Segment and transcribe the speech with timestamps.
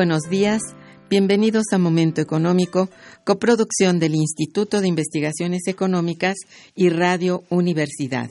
[0.00, 0.62] Buenos días.
[1.10, 2.88] Bienvenidos a Momento Económico,
[3.22, 6.36] coproducción del Instituto de Investigaciones Económicas
[6.74, 8.30] y Radio Universidad.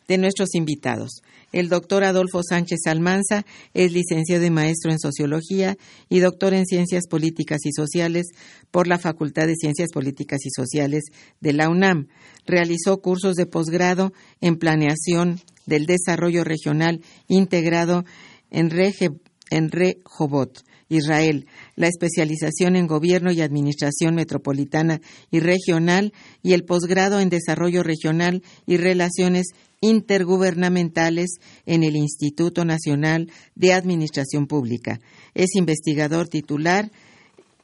[0.08, 1.22] De nuestros invitados.
[1.52, 5.76] El doctor Adolfo Sánchez Almanza es licenciado y maestro en Sociología
[6.08, 8.28] y doctor en Ciencias Políticas y Sociales
[8.70, 11.06] por la Facultad de Ciencias Políticas y Sociales
[11.40, 12.06] de la UNAM.
[12.46, 18.04] Realizó cursos de posgrado en Planeación del Desarrollo Regional integrado
[18.50, 21.46] en, Rehovot, Israel,
[21.76, 25.00] la especialización en Gobierno y Administración Metropolitana
[25.30, 26.12] y Regional
[26.42, 29.46] y el posgrado en Desarrollo Regional y Relaciones
[29.80, 35.00] intergubernamentales en el Instituto Nacional de Administración Pública.
[35.34, 36.90] Es investigador titular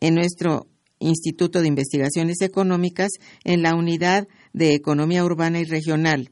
[0.00, 0.66] en nuestro
[0.98, 3.10] Instituto de Investigaciones Económicas
[3.44, 6.30] en la Unidad de Economía Urbana y Regional.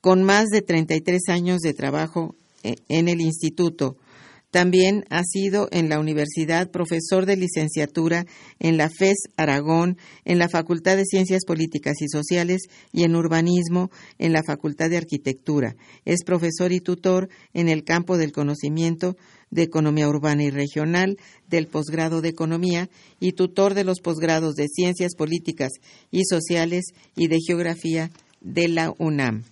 [0.00, 3.98] Con más de 33 años de trabajo eh, en el instituto,
[4.50, 8.24] también ha sido en la universidad profesor de licenciatura
[8.58, 13.90] en la FES Aragón, en la Facultad de Ciencias Políticas y Sociales y en Urbanismo
[14.16, 15.76] en la Facultad de Arquitectura.
[16.06, 19.18] Es profesor y tutor en el campo del conocimiento
[19.50, 22.88] de Economía Urbana y Regional, del posgrado de Economía
[23.20, 25.70] y tutor de los posgrados de Ciencias Políticas
[26.10, 26.86] y Sociales
[27.16, 28.10] y de Geografía
[28.40, 29.44] de la UNAM.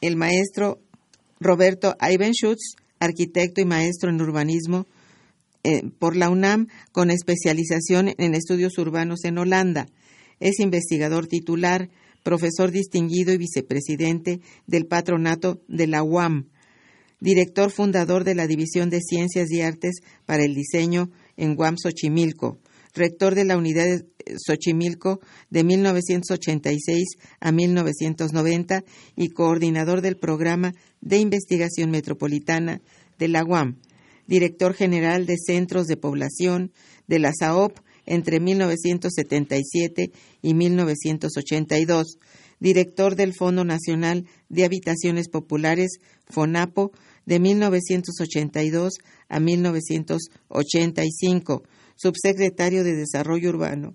[0.00, 0.78] El maestro
[1.40, 4.86] Roberto Ivenschutz, arquitecto y maestro en urbanismo
[5.64, 9.88] eh, por la UNAM, con especialización en estudios urbanos en Holanda.
[10.40, 11.90] Es investigador titular,
[12.22, 16.46] profesor distinguido y vicepresidente del patronato de la UAM,
[17.20, 22.58] director fundador de la División de Ciencias y Artes para el Diseño en UAM Xochimilco,
[22.94, 24.04] rector de la Unidad de
[24.36, 25.20] Xochimilco
[25.50, 27.04] de 1986
[27.40, 28.84] a 1990
[29.16, 32.80] y coordinador del Programa de Investigación Metropolitana
[33.18, 33.78] de la UAM,
[34.26, 36.72] director general de Centros de Población
[37.06, 40.12] de la SAOP entre 1977
[40.42, 42.18] y 1982,
[42.58, 45.98] director del Fondo Nacional de Habitaciones Populares,
[46.28, 46.92] FONAPO,
[47.28, 48.94] de 1982
[49.28, 51.62] a 1985,
[51.94, 53.94] subsecretario de Desarrollo Urbano,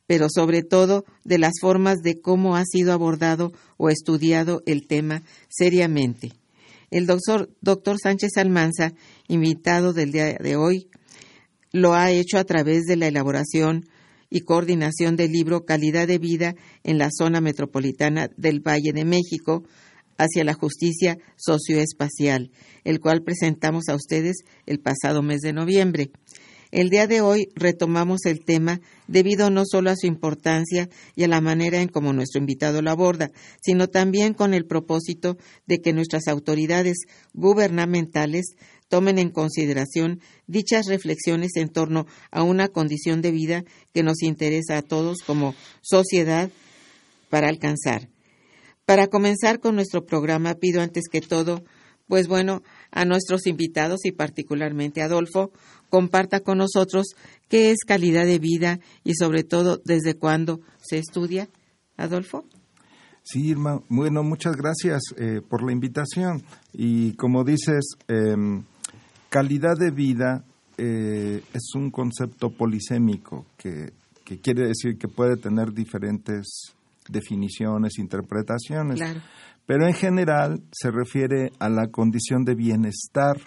[0.07, 5.23] pero sobre todo de las formas de cómo ha sido abordado o estudiado el tema
[5.49, 6.31] seriamente.
[6.89, 8.93] El doctor, doctor Sánchez Almanza,
[9.27, 10.87] invitado del día de hoy,
[11.73, 13.85] lo ha hecho a través de la elaboración
[14.29, 19.63] y coordinación del libro Calidad de Vida en la Zona Metropolitana del Valle de México,
[20.17, 22.51] hacia la justicia socioespacial,
[22.83, 26.11] el cual presentamos a ustedes el pasado mes de noviembre.
[26.71, 31.27] El día de hoy retomamos el tema debido no solo a su importancia y a
[31.27, 33.31] la manera en cómo nuestro invitado lo aborda,
[33.61, 36.97] sino también con el propósito de que nuestras autoridades
[37.33, 38.55] gubernamentales
[38.89, 44.77] tomen en consideración dichas reflexiones en torno a una condición de vida que nos interesa
[44.77, 46.49] a todos como sociedad
[47.29, 48.09] para alcanzar.
[48.85, 51.63] Para comenzar con nuestro programa, pido antes que todo,
[52.07, 55.51] pues bueno, a nuestros invitados y particularmente a Adolfo,
[55.89, 57.07] comparta con nosotros
[57.49, 61.49] qué es calidad de vida y sobre todo desde cuándo se estudia.
[61.97, 62.45] Adolfo.
[63.23, 63.81] Sí, Irma.
[63.89, 66.43] Bueno, muchas gracias eh, por la invitación.
[66.73, 68.63] Y como dices, em,
[69.29, 70.45] calidad de vida
[70.77, 73.91] eh, es un concepto polisémico que,
[74.23, 76.73] que quiere decir que puede tener diferentes
[77.09, 79.01] definiciones, interpretaciones.
[79.65, 83.37] Pero en general se refiere a la condición de bienestar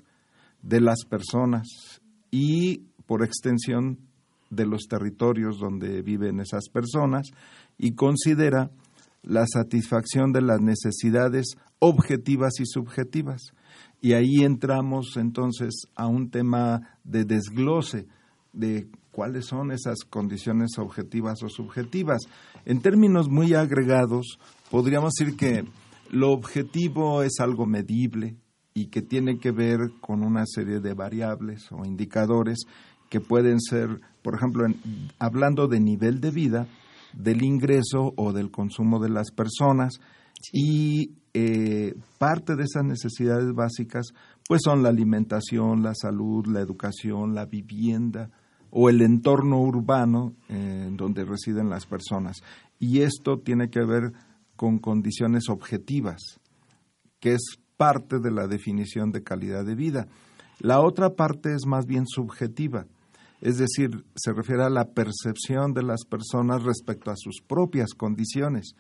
[0.63, 2.00] de las personas
[2.31, 3.99] y por extensión
[4.51, 7.29] de los territorios donde viven esas personas
[7.79, 8.71] y considera
[9.23, 13.43] la satisfacción de las necesidades objetivas y subjetivas.
[14.01, 18.07] Y ahí entramos entonces a un tema de desglose
[18.53, 22.23] de cuáles son esas condiciones objetivas o subjetivas.
[22.65, 24.39] En términos muy agregados,
[24.71, 25.65] podríamos decir que
[26.11, 28.37] lo objetivo es algo medible
[28.75, 32.59] y que tiene que ver con una serie de variables o indicadores
[33.09, 34.67] que pueden ser, por ejemplo,
[35.19, 36.67] hablando de nivel de vida,
[37.13, 40.01] del ingreso o del consumo de las personas
[40.53, 44.13] y eh, parte de esas necesidades básicas
[44.47, 48.31] pues son la alimentación, la salud, la educación, la vivienda,
[48.71, 52.39] o el entorno urbano en eh, donde residen las personas.
[52.79, 54.13] Y esto tiene que ver
[54.57, 56.21] con condiciones objetivas,
[57.19, 60.07] que es parte de la definición de calidad de vida.
[60.59, 62.85] La otra parte es más bien subjetiva,
[63.41, 68.75] es decir, se refiere a la percepción de las personas respecto a sus propias condiciones.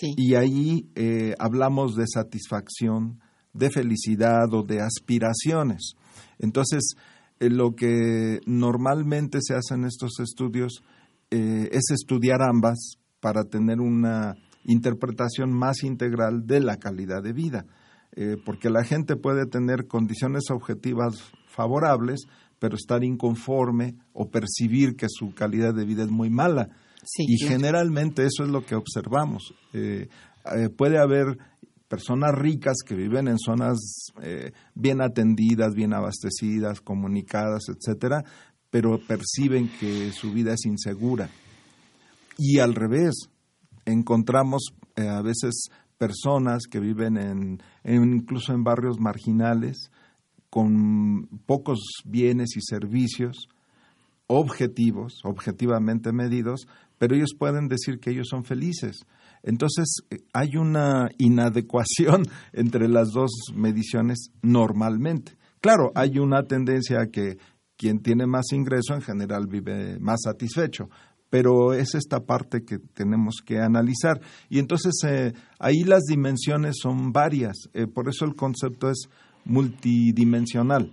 [0.00, 3.18] Y ahí eh, hablamos de satisfacción,
[3.52, 5.94] de felicidad o de aspiraciones.
[6.38, 6.94] Entonces,
[7.40, 10.84] eh, lo que normalmente se hace en estos estudios
[11.32, 17.66] eh, es estudiar ambas para tener una interpretación más integral de la calidad de vida,
[18.14, 22.22] eh, porque la gente puede tener condiciones objetivas favorables,
[22.58, 26.70] pero estar inconforme o percibir que su calidad de vida es muy mala.
[27.18, 29.54] y generalmente eso es lo que observamos.
[30.76, 31.38] puede haber
[31.94, 33.78] personas ricas que viven en zonas
[34.20, 38.24] eh, bien atendidas, bien abastecidas, comunicadas, etcétera,
[38.68, 41.30] pero perciben que su vida es insegura.
[42.36, 43.14] Y al revés,
[43.84, 49.90] encontramos eh, a veces personas que viven en, incluso en barrios marginales
[50.50, 53.48] con pocos bienes y servicios
[54.26, 56.66] objetivos, objetivamente medidos,
[56.98, 59.04] pero ellos pueden decir que ellos son felices
[59.44, 65.36] entonces, eh, hay una inadecuación entre las dos mediciones normalmente.
[65.60, 67.38] Claro, hay una tendencia a que
[67.76, 70.88] quien tiene más ingreso en general vive más satisfecho,
[71.34, 74.20] pero es esta parte que tenemos que analizar.
[74.48, 79.08] Y entonces eh, ahí las dimensiones son varias, eh, por eso el concepto es
[79.44, 80.92] multidimensional.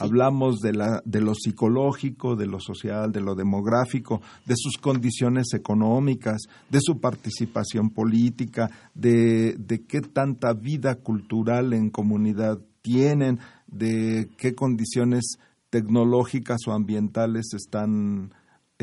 [0.00, 5.52] Hablamos de, la, de lo psicológico, de lo social, de lo demográfico, de sus condiciones
[5.52, 14.30] económicas, de su participación política, de, de qué tanta vida cultural en comunidad tienen, de
[14.38, 15.38] qué condiciones
[15.70, 18.30] tecnológicas o ambientales están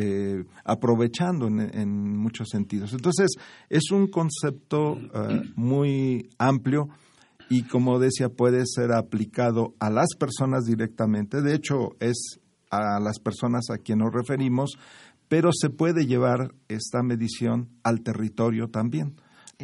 [0.01, 2.93] eh, aprovechando en, muchos sentidos.
[2.93, 3.31] Entonces,
[3.69, 6.87] es un concepto eh, muy amplio
[7.49, 11.41] y, como decía, puede ser aplicado a las personas directamente.
[11.41, 12.39] De hecho, es
[12.71, 14.77] a las personas a quien nos referimos,
[15.27, 19.15] pero se puede llevar esta medición al territorio también.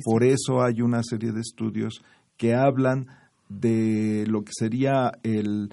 [0.04, 2.04] Por eso hay una serie de estudios
[2.36, 3.08] que hablan
[3.48, 5.70] de lo que sería el,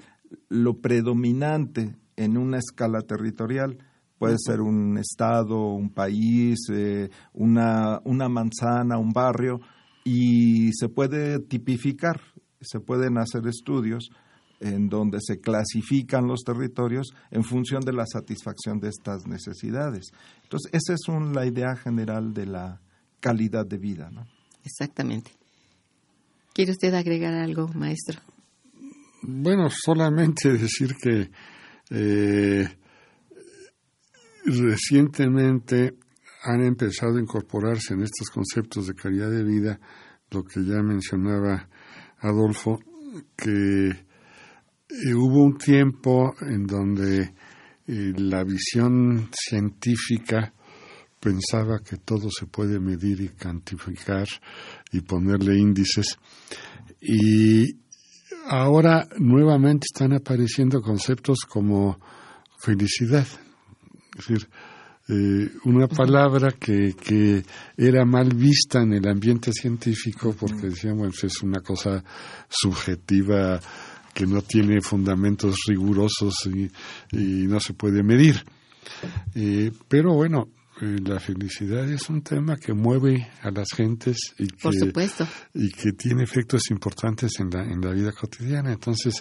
[0.47, 3.77] lo predominante en una escala territorial.
[4.17, 9.59] Puede ser un estado, un país, eh, una, una manzana, un barrio,
[10.03, 12.21] y se puede tipificar,
[12.61, 14.09] se pueden hacer estudios
[14.59, 20.11] en donde se clasifican los territorios en función de la satisfacción de estas necesidades.
[20.43, 21.01] Entonces, esa es
[21.33, 22.81] la idea general de la
[23.19, 24.09] calidad de vida.
[24.09, 24.25] ¿no?
[24.63, 25.31] Exactamente.
[26.53, 28.21] ¿Quiere usted agregar algo, maestro?
[29.21, 31.29] Bueno, solamente decir que
[31.89, 32.67] eh,
[34.45, 35.95] recientemente
[36.43, 39.79] han empezado a incorporarse en estos conceptos de calidad de vida
[40.31, 41.69] lo que ya mencionaba
[42.19, 42.79] Adolfo,
[43.35, 47.33] que eh, hubo un tiempo en donde
[47.87, 50.53] eh, la visión científica
[51.19, 54.27] pensaba que todo se puede medir y cuantificar
[54.91, 56.17] y ponerle índices.
[56.99, 57.77] Y
[58.47, 61.99] ahora nuevamente están apareciendo conceptos como
[62.57, 63.27] felicidad.
[64.17, 64.47] Es decir,
[65.09, 67.43] eh, una palabra que, que,
[67.75, 72.01] era mal vista en el ambiente científico porque decían, bueno, pues es una cosa
[72.47, 73.59] subjetiva
[74.13, 76.71] que no tiene fundamentos rigurosos y,
[77.47, 78.45] no se puede medir.
[79.35, 80.47] Eh, pero bueno,
[80.81, 84.69] eh, la felicidad es un tema que mueve a las gentes y que,
[85.53, 88.71] y que tiene efectos importantes en la, en la vida cotidiana.
[88.71, 89.15] Entonces,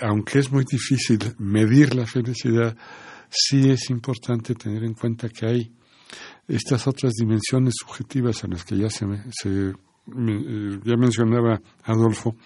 [0.00, 2.74] aunque es muy difícil medir la felicidad,
[3.32, 5.72] sí es importante tener en cuenta que hay
[6.46, 9.72] estas otras dimensiones subjetivas a las que ya se, se
[10.84, 12.36] ya mencionaba Adolfo,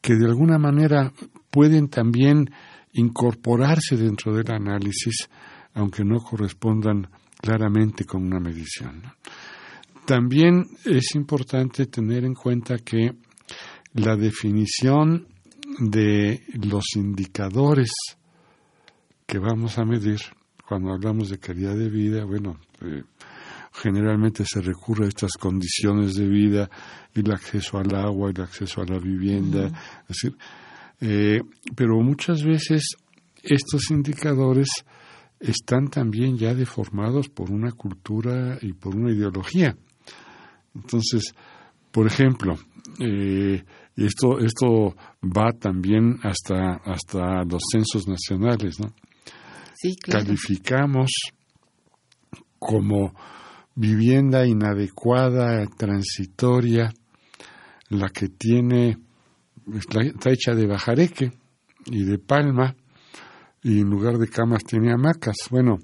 [0.00, 1.12] que de alguna manera
[1.50, 2.48] pueden también
[2.92, 5.28] incorporarse dentro del análisis,
[5.74, 7.08] aunque no correspondan
[7.40, 9.02] claramente con una medición.
[10.06, 13.16] También es importante tener en cuenta que
[13.94, 15.26] la definición
[15.78, 17.90] de los indicadores
[19.26, 20.20] que vamos a medir
[20.66, 23.02] cuando hablamos de calidad de vida, bueno, eh,
[23.72, 26.70] generalmente se recurre a estas condiciones de vida,
[27.14, 29.66] el acceso al agua, el acceso a la vivienda,
[30.02, 30.36] es decir,
[31.00, 31.40] eh,
[31.74, 32.96] pero muchas veces
[33.42, 34.68] estos indicadores
[35.40, 39.76] están también ya deformados por una cultura y por una ideología.
[40.74, 41.34] Entonces,
[41.90, 42.56] por ejemplo,
[43.00, 43.62] eh,
[43.96, 48.92] esto, esto va también hasta, hasta los censos nacionales, ¿no?
[50.00, 51.10] Calificamos
[52.58, 53.14] como
[53.74, 56.92] vivienda inadecuada, transitoria,
[57.90, 58.96] la que tiene,
[59.74, 61.32] está hecha de bajareque
[61.86, 62.74] y de palma,
[63.62, 65.36] y en lugar de camas tiene hamacas.
[65.50, 65.78] Bueno,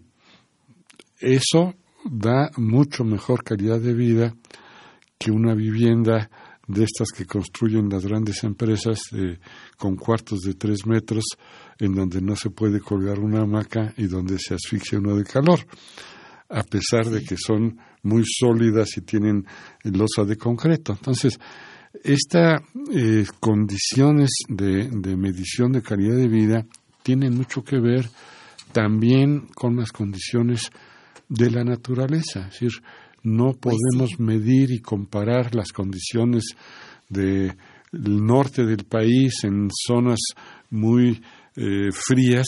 [1.19, 4.35] eso da mucho mejor calidad de vida
[5.19, 6.30] que una vivienda
[6.66, 9.00] de estas que construyen las grandes empresas
[9.76, 11.25] con cuartos de tres metros
[11.80, 15.60] en donde no se puede colgar una hamaca y donde se asfixia uno de calor
[16.50, 19.46] a pesar de que son muy sólidas y tienen
[19.84, 20.92] losa de concreto.
[20.92, 21.38] Entonces,
[22.02, 22.60] estas
[22.92, 26.66] eh, condiciones de, medición de calidad de vida
[27.02, 28.08] tienen mucho que ver
[28.72, 30.70] también con las condiciones
[31.28, 32.49] de la naturaleza.
[32.49, 32.72] Es decir,
[33.22, 36.44] no pues podemos medir y comparar las condiciones
[37.08, 37.56] del
[38.02, 40.18] norte del país en zonas
[40.70, 41.20] muy
[41.57, 42.47] eh, frías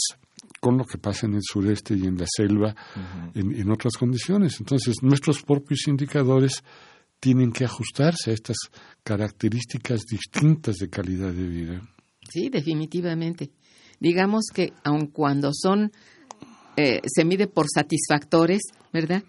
[0.60, 2.74] con lo que pasa en el sureste y en la selva,
[3.34, 4.60] en, otras condiciones.
[4.60, 6.62] Entonces, nuestros propios indicadores
[7.18, 8.56] tienen que ajustarse a estas
[9.02, 11.82] características distintas de calidad de vida.
[12.30, 13.50] Sí, definitivamente.
[13.98, 15.90] Digamos que aun cuando son,
[16.76, 19.24] eh, se mide por satisfactores, ¿verdad?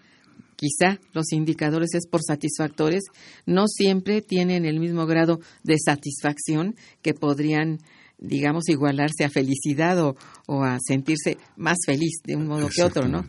[0.55, 3.01] Quizá los indicadores es por satisfactores,
[3.47, 7.79] no siempre tienen el mismo grado de satisfacción que podrían
[8.23, 10.15] digamos, igualarse a felicidad o,
[10.47, 13.25] o, a sentirse más feliz de un modo que otro, ¿no?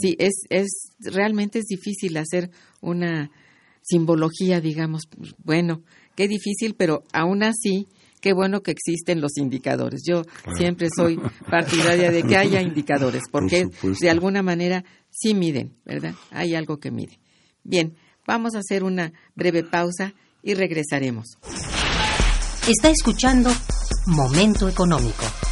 [0.00, 3.30] Sí, es, es, realmente es difícil hacer una
[3.82, 5.02] simbología, digamos,
[5.38, 5.82] bueno,
[6.16, 7.86] qué difícil, pero aún así,
[8.20, 10.02] qué bueno que existen los indicadores.
[10.08, 10.22] Yo
[10.56, 11.20] siempre soy
[11.50, 13.68] partidaria de que haya indicadores, porque
[14.00, 16.14] de alguna manera sí miden, ¿verdad?
[16.30, 17.20] Hay algo que mide.
[17.62, 17.94] Bien,
[18.26, 21.36] vamos a hacer una breve pausa y regresaremos.
[22.66, 23.50] Está escuchando
[24.06, 25.51] Momento económico.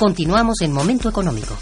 [0.00, 1.54] Continuamos en Momento Económico.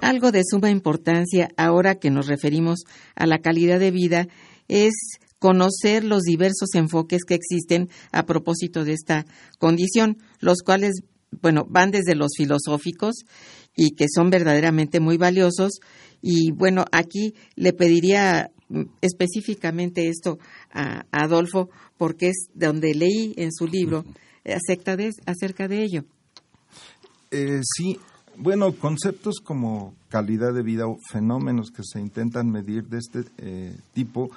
[0.00, 2.80] Algo de suma importancia ahora que nos referimos
[3.14, 4.26] a la calidad de vida
[4.66, 4.94] es
[5.38, 9.26] conocer los diversos enfoques que existen a propósito de esta
[9.60, 11.02] condición, los cuales,
[11.40, 13.14] bueno, van desde los filosóficos
[13.76, 15.78] y que son verdaderamente muy valiosos.
[16.20, 20.40] Y bueno, aquí le pediría mm, específicamente esto
[20.72, 24.04] a, Adolfo, porque es donde leí en su libro
[24.44, 26.04] acerca de, acerca de ello.
[27.30, 27.98] Eh, sí,
[28.36, 33.76] bueno, conceptos como calidad de vida o fenómenos que se intentan medir de este eh,
[33.92, 34.30] tipo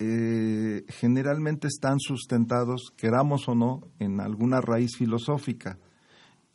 [0.00, 5.76] eh, generalmente están sustentados, queramos o no, en alguna raíz filosófica.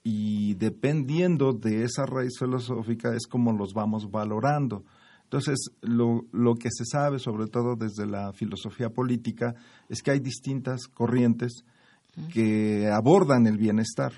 [0.02, 4.84] Y dependiendo de esa raíz filosófica es como los vamos valorando.
[5.24, 9.56] Entonces, lo, lo que se sabe, sobre todo desde la filosofía política,
[9.90, 11.66] es que hay distintas corrientes
[12.32, 14.14] que abordan el bienestar.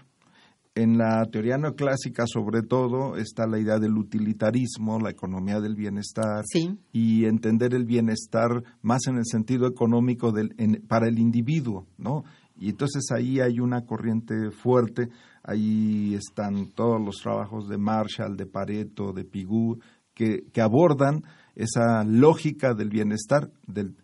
[0.77, 6.43] En la teoría neoclásica, sobre todo, está la idea del utilitarismo, la economía del bienestar
[6.91, 8.49] y entender el bienestar
[8.81, 10.49] más en el sentido económico del,
[10.89, 12.23] para el individuo, ¿no?
[12.57, 15.07] Y entonces ahí hay una corriente fuerte,
[15.43, 19.79] ahí están todos los trabajos de Marshall, de Pareto, de Pigou,
[20.13, 21.23] que, que abordan
[21.55, 23.49] esa lógica del bienestar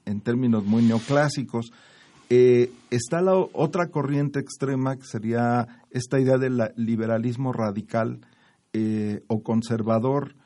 [0.05, 1.71] en términos muy neoclásicos
[2.33, 8.21] eh, está la otra corriente extrema que sería esta idea del liberalismo radical
[8.71, 10.37] eh, o conservador,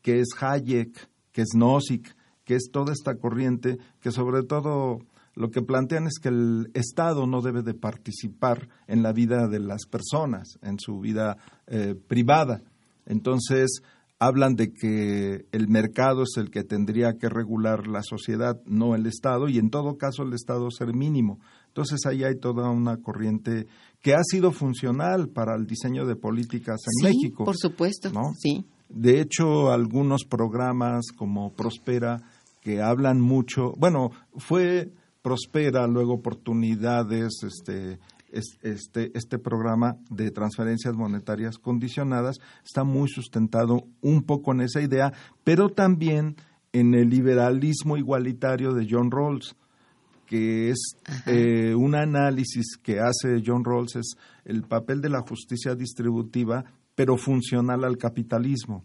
[0.00, 5.00] que es Hayek, que es Nozick, que es toda esta corriente que sobre todo
[5.34, 9.58] lo que plantean es que el Estado no debe de participar en la vida de
[9.58, 11.36] las personas, en su vida
[11.66, 12.62] eh, privada.
[13.04, 13.82] Entonces,
[14.18, 19.06] hablan de que el mercado es el que tendría que regular la sociedad, no el
[19.06, 21.38] Estado, y en todo caso el Estado ser mínimo.
[21.68, 23.66] Entonces ahí hay toda una corriente
[24.02, 27.44] que ha sido funcional para el diseño de políticas en sí, México.
[27.44, 28.32] Por supuesto, ¿no?
[28.36, 28.64] sí.
[28.88, 32.22] De hecho, algunos programas como Prospera
[32.62, 34.90] que hablan mucho, bueno, fue
[35.22, 37.98] Prospera, luego oportunidades, este,
[38.32, 45.12] este, este programa de transferencias monetarias condicionadas está muy sustentado un poco en esa idea,
[45.44, 46.36] pero también
[46.72, 49.56] en el liberalismo igualitario de John Rawls,
[50.26, 54.14] que es eh, un análisis que hace John Rawls, es
[54.44, 56.64] el papel de la justicia distributiva,
[56.94, 58.84] pero funcional al capitalismo.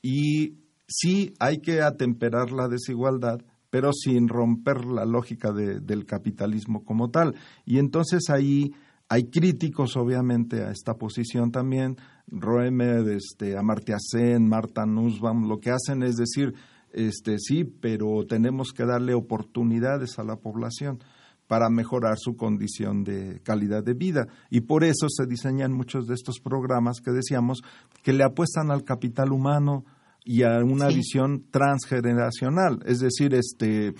[0.00, 0.54] Y
[0.86, 3.40] sí hay que atemperar la desigualdad,
[3.70, 7.34] pero sin romper la lógica del capitalismo como tal.
[7.64, 8.72] Y entonces ahí
[9.08, 11.96] hay críticos, obviamente, a esta posición también.
[12.26, 16.54] Roemer, este, Amartya Sen, Marta Nussbaum, lo que hacen es decir,
[16.92, 21.00] este, sí, pero tenemos que darle oportunidades a la población
[21.46, 24.28] para mejorar su condición de calidad de vida.
[24.50, 27.62] Y por eso se diseñan muchos de estos programas que decíamos
[28.04, 29.84] que le apuestan al capital humano,
[30.24, 33.94] y a una visión transgeneracional, es decir, este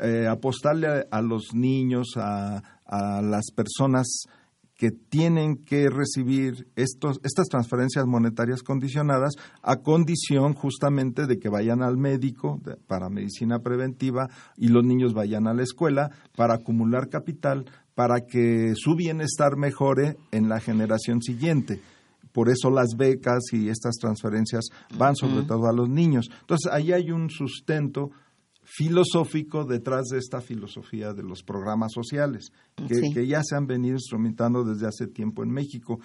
[0.00, 4.26] eh, apostarle a, los niños, a, a, las personas
[4.76, 11.82] que tienen que recibir estos, estas transferencias monetarias condicionadas a condición justamente de que vayan
[11.82, 17.64] al médico para medicina preventiva y los niños vayan a la escuela para acumular capital
[17.96, 21.80] para que su bienestar mejore en la generación siguiente
[22.32, 26.26] por eso las becas y estas transferencias van sobre todo a los niños.
[26.40, 28.10] Entonces, ahí hay un sustento
[28.62, 32.52] filosófico detrás de esta filosofía de los programas sociales,
[32.86, 36.00] que, ya se han venido instrumentando desde hace tiempo en México.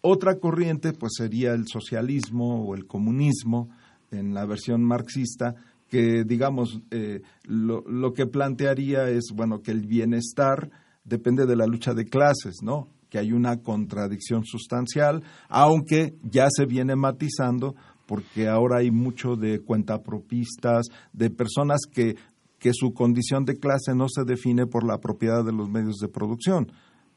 [0.00, 3.68] Otra corriente, pues, sería el socialismo o el comunismo
[4.10, 5.54] en la versión marxista,
[5.88, 10.70] que, digamos, eh, lo, lo que plantearía es, bueno, que el bienestar
[11.04, 12.88] depende de la lucha de clases, ¿no?
[13.10, 17.74] Que hay una contradicción sustancial, aunque ya se viene matizando
[18.06, 22.16] porque ahora hay mucho de cuentapropistas, de personas que,
[22.58, 26.08] que su condición de clase no se define por la propiedad de los medios de
[26.08, 26.70] producción,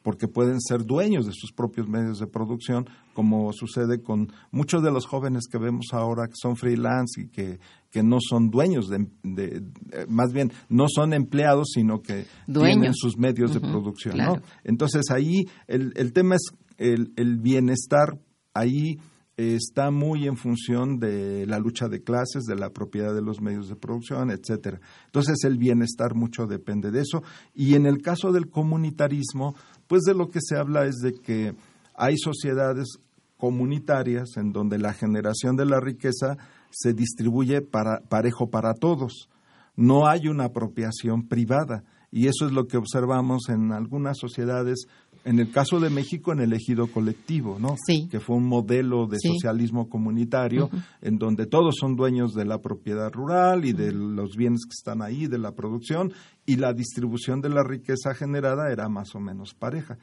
[0.10, 4.90] porque pueden ser dueños de sus propios medios de producción, como sucede con muchos de
[4.90, 7.60] los jóvenes que vemos ahora que son freelance y que,
[7.92, 9.62] que no son dueños, de, eh,
[10.10, 14.18] más bien no son empleados, sino que tienen sus medios de producción.
[14.18, 14.42] ¿no?
[14.64, 18.18] Entonces ahí el, el tema es el, el bienestar,
[18.56, 18.98] ahí
[19.40, 23.70] está muy en función de la lucha de clases, de la propiedad de los medios
[23.70, 24.82] de producción, etcétera.
[25.06, 29.56] Entonces el bienestar mucho depende de eso y en el caso del comunitarismo,
[29.90, 31.56] pues de lo que se habla es de que
[31.96, 33.00] hay sociedades
[33.38, 36.38] comunitarias en donde la generación de la riqueza
[36.70, 39.30] se distribuye para, parejo para todos.
[39.76, 44.86] No hay una apropiación privada y eso es lo que observamos en algunas sociedades
[45.26, 47.76] En el caso de México, en el ejido colectivo, ¿no?
[47.86, 48.08] Sí.
[48.10, 49.28] Que fue un modelo de Sí.
[49.30, 50.70] socialismo comunitario
[51.02, 55.02] en donde todos son dueños de la propiedad rural y de los bienes que están
[55.02, 56.14] ahí, de la producción,
[56.46, 59.98] y la distribución de la riqueza generada era más o menos pareja.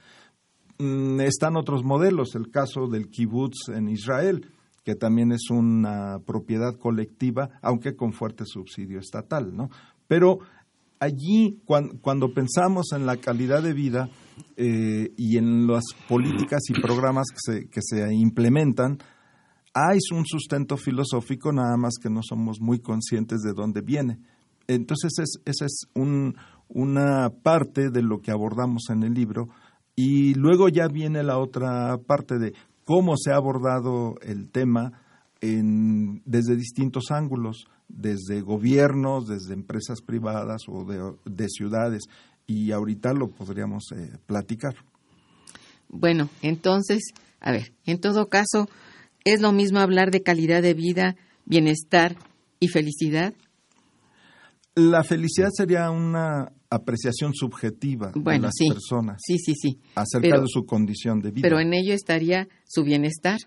[0.79, 4.51] Mm, están otros modelos, el caso del kibutz en Israel,
[4.85, 9.71] que también es una propiedad colectiva, aunque con fuerte subsidio estatal, ¿no?
[10.07, 10.39] Pero
[11.01, 14.09] allí, cuan- cuando pensamos en la calidad de vida
[14.57, 17.27] eh, y en las políticas y programas
[17.71, 18.99] que se, implementan,
[19.75, 24.19] hay un sustento filosófico, nada más que no somos muy conscientes de dónde viene.
[24.67, 26.35] Entonces, es, esa es un-
[26.69, 29.49] una parte de lo que abordamos en el libro.
[29.95, 34.93] Y luego ya viene la otra parte de cómo se ha abordado el tema
[35.41, 40.85] desde distintos ángulos, desde gobiernos, desde empresas privadas o
[41.25, 42.05] de ciudades.
[42.47, 44.75] Y ahorita lo podríamos eh, platicar.
[45.89, 48.69] Bueno, entonces, a ver, en todo caso,
[49.25, 52.17] ¿es lo mismo hablar de calidad de vida, bienestar
[52.61, 53.35] y felicidad?
[54.75, 58.69] La felicidad sería una apreciación subjetiva de las sí.
[58.69, 59.81] personas Sí, sí, sí.
[59.95, 61.43] acerca Pero- de su condición de vida.
[61.49, 63.39] Pero en ello estaría su bienestar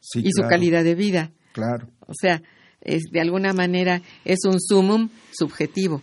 [0.00, 1.32] Sí, y su calidad de vida.
[1.52, 1.88] Claro.
[2.06, 2.42] O sea,
[2.82, 6.02] es, de alguna manera es un sumum subjetivo.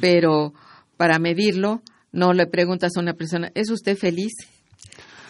[0.00, 0.54] Pero
[0.98, 1.80] para medirlo,
[2.12, 4.32] no le preguntas a una persona, ¿es usted feliz?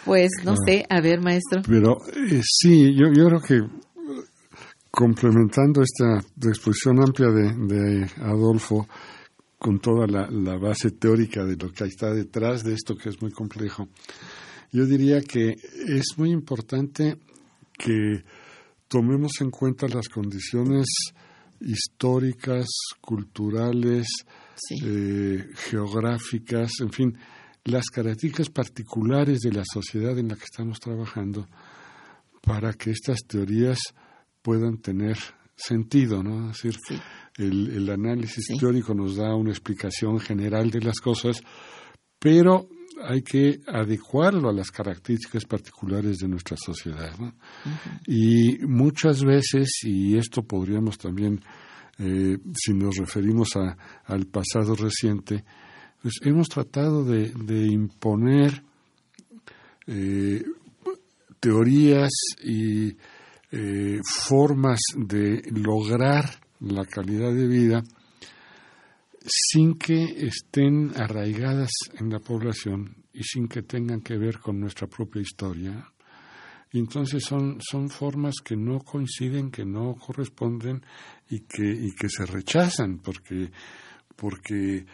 [0.03, 1.61] Pues no sé, a ver, maestro.
[1.65, 3.61] Pero eh, sí, yo, yo creo que
[4.89, 8.87] complementando esta exposición amplia de, de Adolfo
[9.59, 13.21] con toda la, la base teórica de lo que está detrás de esto que es
[13.21, 13.87] muy complejo,
[14.71, 15.49] yo diría que
[15.87, 17.17] es muy importante
[17.77, 18.23] que
[18.87, 20.87] tomemos en cuenta las condiciones
[21.61, 22.67] históricas,
[23.01, 24.07] culturales,
[24.67, 24.75] Sí.
[24.83, 27.17] eh, geográficas, en fin,
[27.65, 31.47] las características particulares de la sociedad en la que estamos trabajando
[32.41, 33.79] para que estas teorías
[34.41, 35.17] puedan tener
[35.55, 36.51] sentido, ¿no?
[36.51, 36.95] Es decir, Sí.
[37.37, 38.57] el, el análisis Sí.
[38.57, 41.41] teórico nos da una explicación general de las cosas,
[42.17, 42.69] pero
[43.03, 47.11] hay que adecuarlo a las características particulares de nuestra sociedad.
[47.19, 47.33] ¿no?
[48.07, 51.41] Y muchas veces, y esto podríamos también,
[51.99, 55.43] eh, si nos referimos a- al pasado reciente,
[56.01, 57.31] pues hemos tratado de,
[57.67, 58.63] imponer
[59.87, 60.43] eh,
[61.39, 62.11] teorías
[62.43, 62.95] y
[63.51, 66.29] eh, formas de lograr
[66.61, 67.83] la calidad de vida
[69.25, 74.87] sin que estén arraigadas en la población y sin que tengan que ver con nuestra
[74.87, 75.85] propia historia.
[76.71, 80.83] Entonces son, son formas que no coinciden, que no corresponden
[81.29, 83.51] y que, y que se rechazan porque,
[84.15, 84.85] porque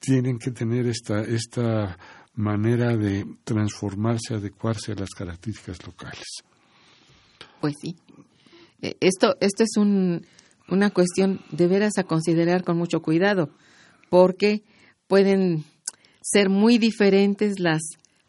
[0.00, 1.96] tienen que tener esta, esta
[2.34, 6.42] manera de transformarse, adecuarse a las características locales.
[7.60, 7.94] Pues sí.
[8.80, 10.26] Eh, Esto, esto es un,
[10.68, 13.50] una cuestión de veras a considerar con mucho cuidado,
[14.10, 14.62] porque
[15.06, 15.64] pueden
[16.20, 17.82] ser muy diferentes las,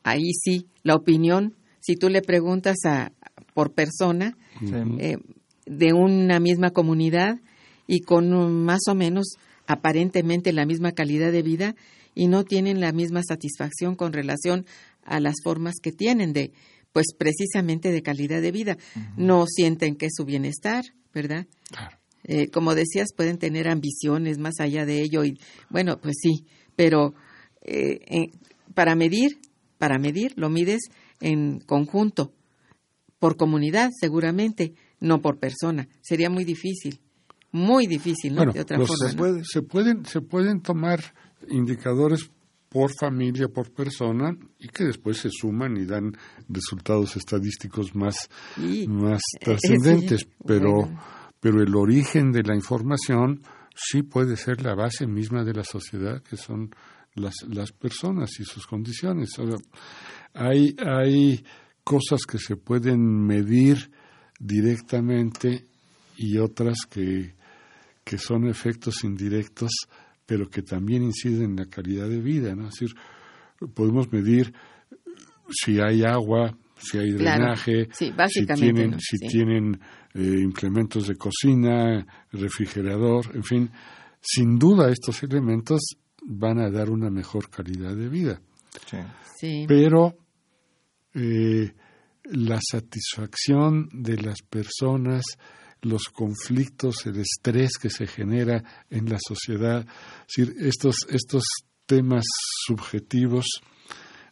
[0.03, 3.11] ahí sí, la opinión, si tú le preguntas a,
[3.53, 4.71] por persona Sí.
[4.99, 5.17] eh,
[5.65, 7.35] de una misma comunidad
[7.87, 9.25] y con un- más o menos
[9.67, 11.75] aparentemente la misma calidad de vida
[12.15, 14.65] y no tienen la misma satisfacción con relación
[15.03, 16.51] a las formas que tienen de,
[16.91, 18.77] pues precisamente de calidad de vida.
[19.17, 21.47] No sienten que es su bienestar, ¿verdad?
[21.69, 21.97] Claro.
[22.25, 25.33] Eh, como decías, pueden tener ambiciones más allá de ello y
[25.69, 27.13] bueno, pues sí, pero
[27.61, 28.27] eh, eh,
[28.73, 29.39] para medir,
[29.77, 30.81] para medir, lo mides
[31.19, 32.33] en conjunto,
[33.19, 35.87] por comunidad seguramente, no por persona.
[36.01, 36.99] Sería muy difícil,
[37.51, 38.37] muy difícil, ¿no?
[38.39, 38.95] Bueno, de otra forma.
[39.09, 39.17] se, ¿no?
[39.17, 40.99] puede- se pueden, se pueden tomar
[41.49, 42.29] indicadores
[42.69, 46.17] por familia, por persona, y que después se suman y dan
[46.49, 48.27] resultados estadísticos más,
[48.87, 50.21] más trascendentes.
[50.21, 51.03] sí, pero, bueno.
[51.39, 53.43] pero el origen de la información
[53.75, 56.71] sí puede ser la base misma de la sociedad, que son
[57.13, 59.37] las, las personas y sus condiciones.
[59.37, 59.57] O sea,
[60.33, 61.43] hay, hay
[61.83, 63.91] cosas que se pueden medir
[64.39, 65.65] directamente
[66.17, 67.33] y otras que,
[68.03, 69.71] que son efectos indirectos,
[70.25, 72.55] pero que también inciden en la calidad de vida.
[72.55, 72.67] ¿no?
[72.67, 72.95] Es decir,
[73.73, 74.53] podemos medir
[75.49, 77.39] si hay agua, si hay Claro.
[77.43, 78.97] drenaje, Sí, si tienen, ¿no?
[78.99, 79.79] si tienen
[80.13, 83.69] eh, implementos de cocina, refrigerador, en fin.
[84.21, 85.81] Sin duda estos elementos
[86.25, 88.41] van a dar una mejor calidad de vida
[88.89, 88.97] Sí.
[89.37, 89.65] Sí.
[89.67, 90.15] pero
[91.13, 91.73] eh,
[92.25, 95.23] la satisfacción de las personas,
[95.81, 99.85] los conflictos, el estrés que se genera en la sociedad,
[100.27, 101.43] es decir, estos, estos
[101.85, 102.25] temas
[102.65, 103.45] subjetivos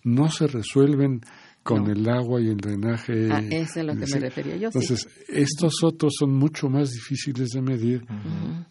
[0.04, 1.22] no se resuelven
[1.63, 3.30] con el agua y el drenaje.
[3.32, 4.67] Ah, eso es a lo que me refería yo.
[4.67, 8.04] Entonces, estos otros son mucho más difíciles de medir,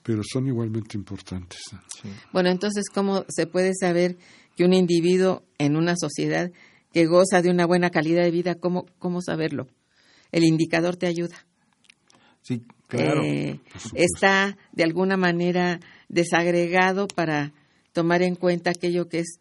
[0.03, 1.61] pero son igualmente importantes.
[2.33, 4.17] Bueno, entonces, ¿cómo se puede saber
[4.57, 6.51] que un individuo en una sociedad
[6.93, 9.69] que goza de una buena calidad de vida, cómo, cómo saberlo?
[10.33, 11.37] El indicador te ayuda.
[12.43, 13.23] Sí, claro.
[13.23, 13.61] Eh,
[13.95, 17.53] está de alguna manera desagregado para
[17.93, 19.39] tomar en cuenta aquello que es,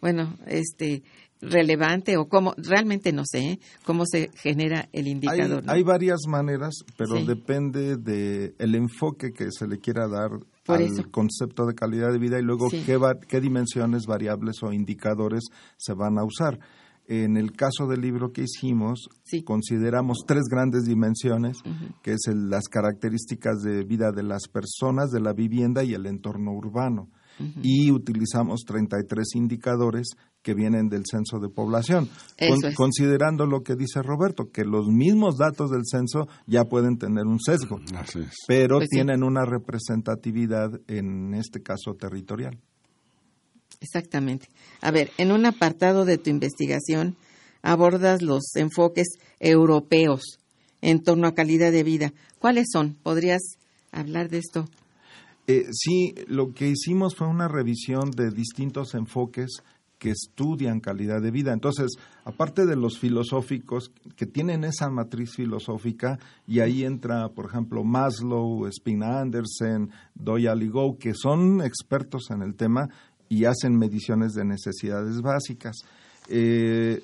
[0.00, 1.02] bueno, este,
[1.40, 3.60] relevante o cómo, realmente no sé ¿eh?
[3.84, 5.64] cómo se genera el indicador.
[5.66, 10.30] Hay, varias maneras, pero depende del el enfoque que se le quiera dar
[10.66, 15.44] al concepto de calidad de vida y luego qué, qué dimensiones, variables o indicadores
[15.76, 16.58] se van a usar.
[17.06, 19.08] En el caso del libro que hicimos,
[19.44, 21.58] consideramos tres grandes dimensiones,
[22.02, 26.52] que es las características de vida de las personas, de la vivienda y el entorno
[26.52, 27.08] urbano.
[27.62, 30.08] Y utilizamos 33 indicadores
[30.42, 32.08] que vienen del censo de población,
[32.74, 37.40] considerando lo que dice Roberto, que los mismos datos del censo ya pueden tener un
[37.40, 37.80] sesgo,
[38.46, 42.58] pero pues tienen una representatividad, en este caso territorial.
[43.80, 44.48] Exactamente.
[44.80, 47.16] A ver, en un apartado de tu investigación
[47.62, 50.38] abordas los enfoques europeos
[50.80, 52.12] en torno a calidad de vida.
[52.38, 52.94] ¿Cuáles son?
[53.02, 53.42] ¿Podrías
[53.92, 54.66] hablar de esto?
[55.46, 59.62] Eh, sí, lo que hicimos fue una revisión de distintos enfoques
[60.00, 61.52] que estudian calidad de vida.
[61.52, 61.90] Entonces,
[62.24, 68.66] aparte de los filosóficos que tienen esa matriz filosófica, y ahí entra, por ejemplo, Maslow,
[68.72, 72.88] Spina Andersen, Doyle Ligow, que son expertos en el tema
[73.28, 75.76] y hacen mediciones de necesidades básicas.
[76.28, 77.02] Eh,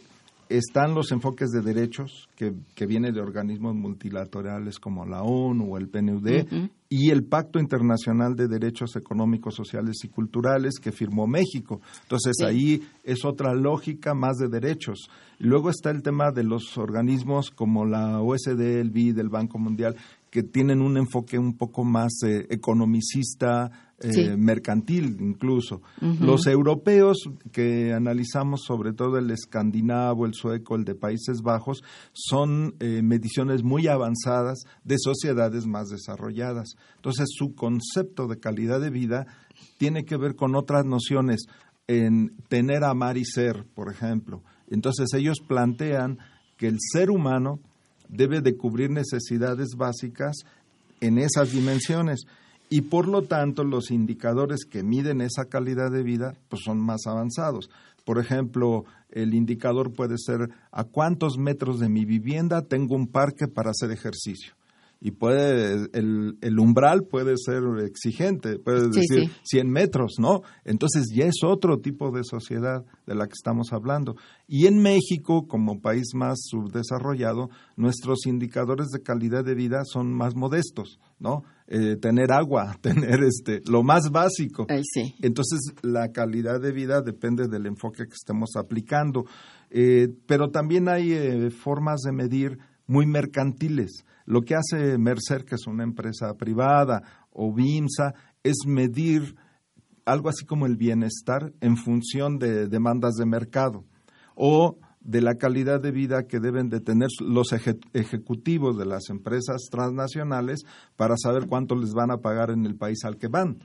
[0.48, 5.78] están los enfoques de derechos que, que vienen de organismos multilaterales como la ONU o
[5.78, 11.80] el PNUD y el Pacto Internacional de Derechos Económicos, Sociales y Culturales que firmó México.
[12.02, 15.10] Entonces ahí es otra lógica más de derechos.
[15.38, 19.96] luego está el tema de los organismos como la OSD, el BID, el Banco Mundial,
[20.36, 25.80] que tienen un enfoque un poco más eh, economicista, eh, mercantil incluso.
[26.20, 27.16] Los europeos
[27.52, 33.64] que analizamos, sobre todo el escandinavo, el sueco, el de Países Bajos, son eh, mediciones
[33.64, 36.76] muy avanzadas de sociedades más desarrolladas.
[36.96, 39.26] Entonces, su concepto de calidad de vida
[39.78, 41.46] tiene que ver con otras nociones,
[41.86, 44.42] en tener, amar y ser, por ejemplo.
[44.68, 46.18] Entonces, ellos plantean
[46.58, 47.58] que el ser humano
[48.08, 50.36] debe de cubrir necesidades básicas
[51.00, 52.26] en esas dimensiones
[52.68, 57.06] y por lo tanto los indicadores que miden esa calidad de vida pues son más
[57.06, 57.70] avanzados.
[58.04, 63.46] Por ejemplo, el indicador puede ser a cuántos metros de mi vivienda tengo un parque
[63.46, 64.55] para hacer ejercicio
[65.00, 70.42] y puede el, el, umbral puede ser exigente, puede decir 100 metros, ¿no?
[70.64, 74.16] Entonces ya es otro tipo de sociedad de la que estamos hablando.
[74.48, 80.34] Y en México, como país más subdesarrollado, nuestros indicadores de calidad de vida son más
[80.34, 81.42] modestos, ¿no?
[81.68, 84.66] Eh, tener agua, tener este, lo más básico.
[85.20, 89.24] Entonces la calidad de vida depende del enfoque que estemos aplicando.
[89.70, 95.54] Eh, pero también hay eh, formas de medir muy mercantiles lo que hace Mercer, que
[95.54, 99.36] es una empresa privada, o BIMSA, es medir
[100.04, 103.84] algo así como el bienestar en función de demandas de mercado
[104.34, 109.68] o de la calidad de vida que deben de tener los ejecutivos de las empresas
[109.70, 110.62] transnacionales
[110.96, 113.58] para saber cuánto les van a pagar en el país al que van.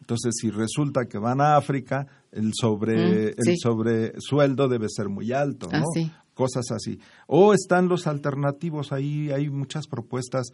[0.00, 5.32] Entonces, si resulta que van a África, el sobre mm, el sobresueldo debe ser muy
[5.32, 5.78] alto, ¿no?
[5.78, 6.98] Ah, cosas así.
[7.26, 10.48] O están los alternativos, ahí hay muchas propuestas.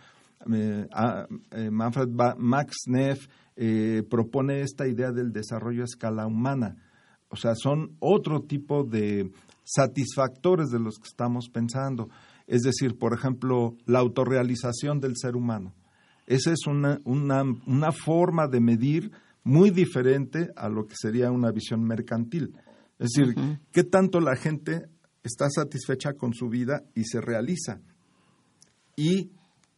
[0.53, 0.87] Eh,
[1.51, 6.77] eh, Manfred Max Neff eh, propone esta idea del desarrollo a escala humana.
[7.29, 9.31] O sea, son otro tipo de
[9.64, 12.09] satisfactores de los que estamos pensando.
[12.47, 15.75] Es decir, por ejemplo, la autorrealización del ser humano.
[16.27, 19.12] Esa es una, una, una forma de medir
[19.45, 22.55] muy diferente a lo que sería una visión mercantil.
[22.99, 23.35] Es decir,
[23.73, 24.87] ¿qué tanto la gente
[25.22, 27.80] está satisfecha con su vida y se realiza.
[28.96, 29.30] Y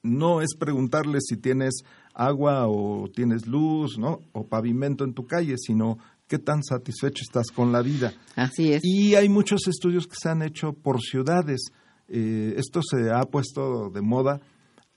[0.03, 1.83] no es preguntarle si tienes
[2.15, 4.21] agua o tienes luz, ¿no?
[4.33, 8.13] O pavimento en tu calle, sino qué tan satisfecho estás con la vida.
[8.37, 8.83] Así es.
[8.85, 11.61] Y hay muchos estudios que se han hecho por ciudades.
[12.09, 14.41] Eh, esto se ha puesto de moda.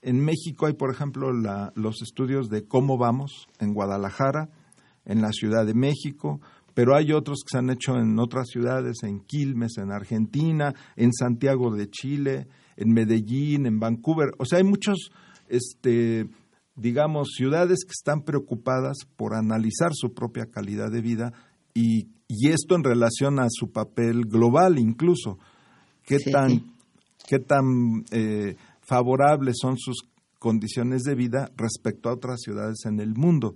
[0.02, 4.50] En México hay, por ejemplo, los estudios de cómo vamos en Guadalajara,
[5.04, 6.40] en la Ciudad de México,
[6.76, 11.10] pero hay otros que se han hecho en otras ciudades, en Quilmes, en Argentina, en
[11.10, 14.32] Santiago de Chile, en Medellín, en Vancouver.
[14.36, 15.10] O sea, hay muchos,
[15.48, 16.28] este,
[16.74, 21.32] digamos, ciudades que están preocupadas por analizar su propia calidad de vida
[21.72, 25.38] y, y esto en relación a su papel global incluso.
[26.02, 26.74] ¿Qué tan,
[27.26, 30.02] qué tan eh, favorables son sus
[30.38, 33.54] condiciones de vida respecto a otras ciudades en el mundo?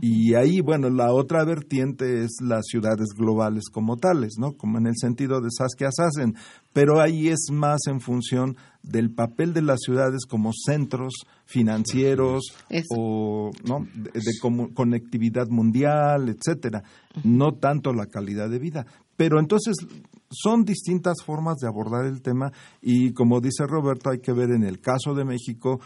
[0.00, 4.52] Y ahí, bueno, la otra vertiente es las ciudades globales como tales, ¿no?
[4.52, 6.34] Como en el sentido de Saskia Sassen,
[6.72, 11.12] pero ahí es más en función del papel de las ciudades como centros
[11.44, 12.54] financieros
[12.96, 13.86] o ¿no?
[13.94, 14.10] de,
[14.74, 16.82] conectividad mundial, etcétera,
[17.22, 18.86] no tanto la calidad de vida.
[19.16, 19.76] Pero entonces
[20.30, 24.64] son distintas formas de abordar el tema y como dice Roberto, hay que ver en
[24.64, 25.80] el caso de México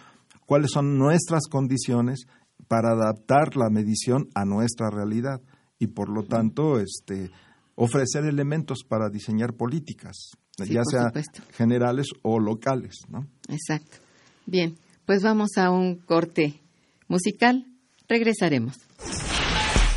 [0.47, 2.27] cuáles son nuestras condiciones
[2.69, 5.41] para adaptar la medición a nuestra realidad
[5.79, 7.31] y por lo tanto este
[7.75, 11.13] ofrecer elementos para diseñar políticas, ya sea
[11.53, 13.27] generales o locales, ¿no?
[13.49, 13.99] Exacto.
[14.47, 14.77] Bien,
[15.07, 16.61] pues vamos a un corte
[17.07, 17.65] musical.
[18.09, 18.77] Regresaremos.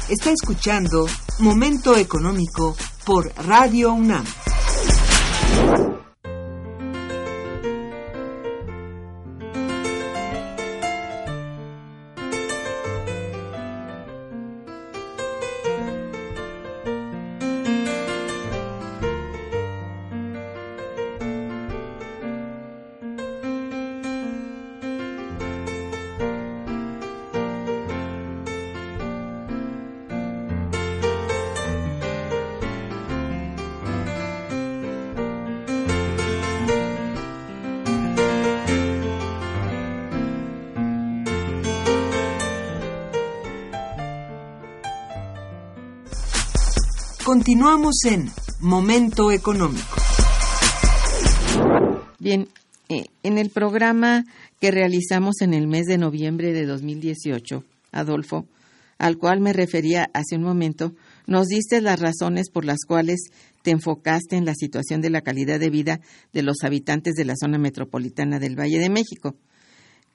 [0.10, 1.06] Está escuchando
[1.40, 4.26] Momento Económico por Radio UNAM.
[47.62, 49.96] Continuamos en Momento Económico.
[52.18, 52.48] Bien,
[52.90, 54.26] eh, en el programa
[54.60, 58.48] que realizamos en el mes de noviembre de 2018, Adolfo,
[58.98, 60.96] al cual me refería hace un momento,
[61.28, 63.30] nos diste las razones por las cuales
[63.62, 66.00] te enfocaste en la situación de la calidad de vida
[66.34, 69.36] de los habitantes de la zona metropolitana del Valle de México.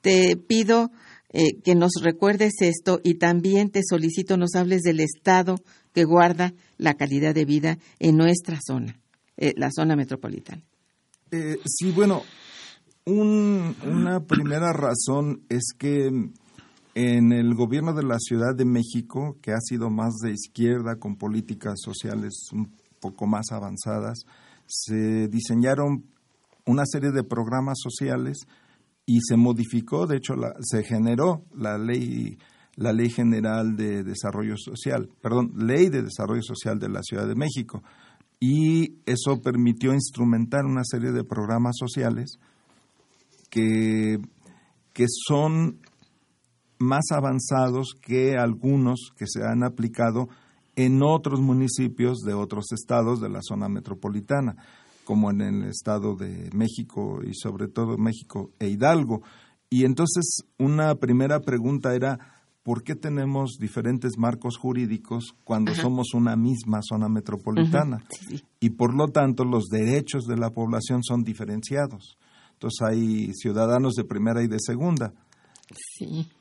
[0.01, 0.91] Te pido
[1.33, 5.55] eh, que nos recuerdes esto y también te solicito nos hables del estado
[5.93, 8.99] que guarda la calidad de vida en nuestra zona,
[9.35, 10.63] eh, la zona metropolitana.
[11.31, 12.21] Eh, sí, bueno,
[13.05, 16.09] una primera razón es que
[16.95, 21.15] en el gobierno de la Ciudad de México, que ha sido más de izquierda con
[21.15, 24.19] políticas sociales un poco más avanzadas,
[24.65, 26.05] se diseñaron
[26.65, 28.47] una serie de programas sociales
[29.07, 32.37] y se modificó, de hecho, se generó la ley
[32.77, 37.33] la Ley General de Desarrollo Social, perdón, Ley de Desarrollo Social de la Ciudad de
[37.33, 37.81] México.
[38.39, 42.37] Y eso permitió instrumentar una serie de programas sociales
[43.49, 44.19] que,
[44.93, 45.79] que son
[46.77, 50.29] más avanzados que algunos que se han aplicado
[50.75, 54.55] en otros municipios de otros estados de la zona metropolitana,
[55.07, 59.21] como en el estado de México y sobre todo México e Hidalgo.
[59.69, 62.19] Y entonces una primera pregunta era,
[62.61, 68.03] ¿por qué tenemos diferentes marcos jurídicos cuando somos una misma zona metropolitana?
[68.59, 72.17] Y por lo tanto los derechos de la población son diferenciados.
[72.51, 75.13] Entonces hay ciudadanos de primera y de segunda.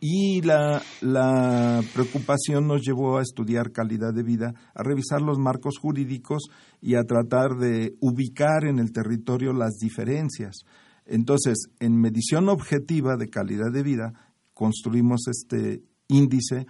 [0.01, 5.79] Y la, la, preocupación nos llevó a estudiar calidad de vida, a revisar los marcos
[5.79, 6.45] jurídicos
[6.81, 10.65] y a tratar de ubicar en el territorio las diferencias.
[11.07, 14.13] Entonces, en medición objetiva de calidad de vida,
[14.55, 16.67] construimos este índice,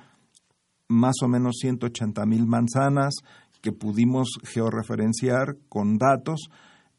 [0.88, 3.14] más o menos 180 mil manzanas
[3.60, 6.48] que pudimos georreferenciar con datos.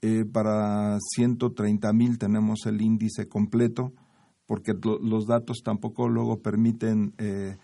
[0.02, 3.94] Eh, para 130 mil tenemos el índice completo,
[4.48, 7.58] porque los datos tampoco luego permiten eh,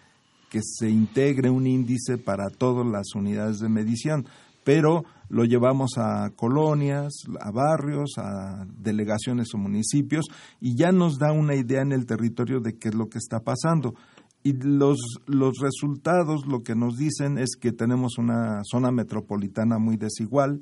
[0.49, 4.25] que se integre un índice para todas las unidades de medición,
[4.63, 10.25] pero lo llevamos a colonias, a barrios, a delegaciones o municipios
[10.61, 13.39] y ya nos da una idea en el territorio de qué es lo que está
[13.39, 13.95] pasando.
[14.43, 19.95] Y los, los resultados lo que nos dicen es que tenemos una zona metropolitana muy
[19.95, 20.61] desigual.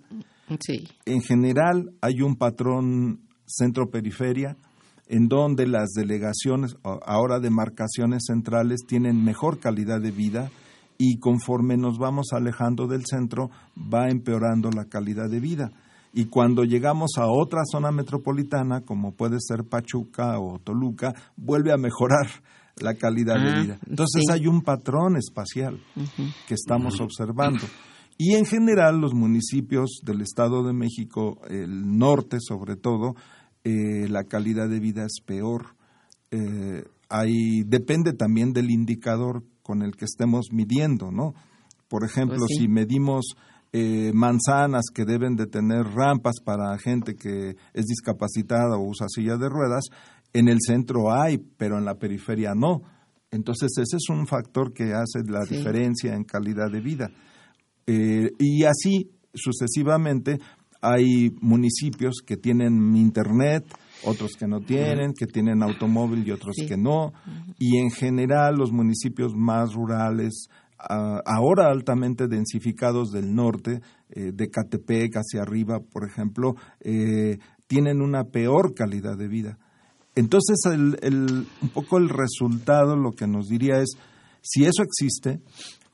[0.60, 0.88] Sí.
[1.06, 4.56] En general hay un patrón centro-periferia
[5.12, 10.50] en donde las delegaciones, ahora demarcaciones centrales, tienen mejor calidad de vida
[10.98, 15.72] y conforme nos vamos alejando del centro va empeorando la calidad de vida.
[16.14, 21.78] Y cuando llegamos a otra zona metropolitana, como puede ser Pachuca o Toluca, vuelve a
[21.78, 22.28] mejorar
[22.82, 23.80] la calidad de ah, vida.
[23.90, 25.78] Entonces hay un patrón espacial
[26.48, 27.66] que estamos observando.
[28.18, 33.16] Y en general los municipios del Estado de México, el norte sobre todo,
[33.64, 35.76] eh, la calidad de vida es peor.
[36.32, 36.84] Eh,
[37.66, 41.34] depende también del indicador con el que estemos midiendo, ¿no?
[41.88, 42.64] Por ejemplo, Pues sí.
[42.64, 43.36] si medimos
[43.74, 49.38] eh, manzanas que deben de tener rampas para gente que es discapacitada o usa silla
[49.38, 49.86] de ruedas,
[50.34, 52.82] en el centro hay, pero en la periferia no.
[53.32, 55.56] Entonces ese es un factor que hace la Sí.
[55.58, 57.10] diferencia en calidad de vida.
[57.88, 60.38] Eh, y así sucesivamente
[60.82, 63.64] hay municipios que tienen internet,
[64.04, 66.66] otros que no tienen, que tienen automóvil y otros Sí.
[66.66, 67.14] que no.
[67.60, 70.48] Y en general los municipios más rurales,
[70.80, 78.02] ah, ahora altamente densificados del norte, eh, de Catepec hacia arriba, por ejemplo, eh, tienen
[78.02, 79.58] una peor calidad de vida.
[80.16, 83.92] Entonces, el, el- un poco el resultado lo que nos diría es,
[84.42, 85.40] si eso existe,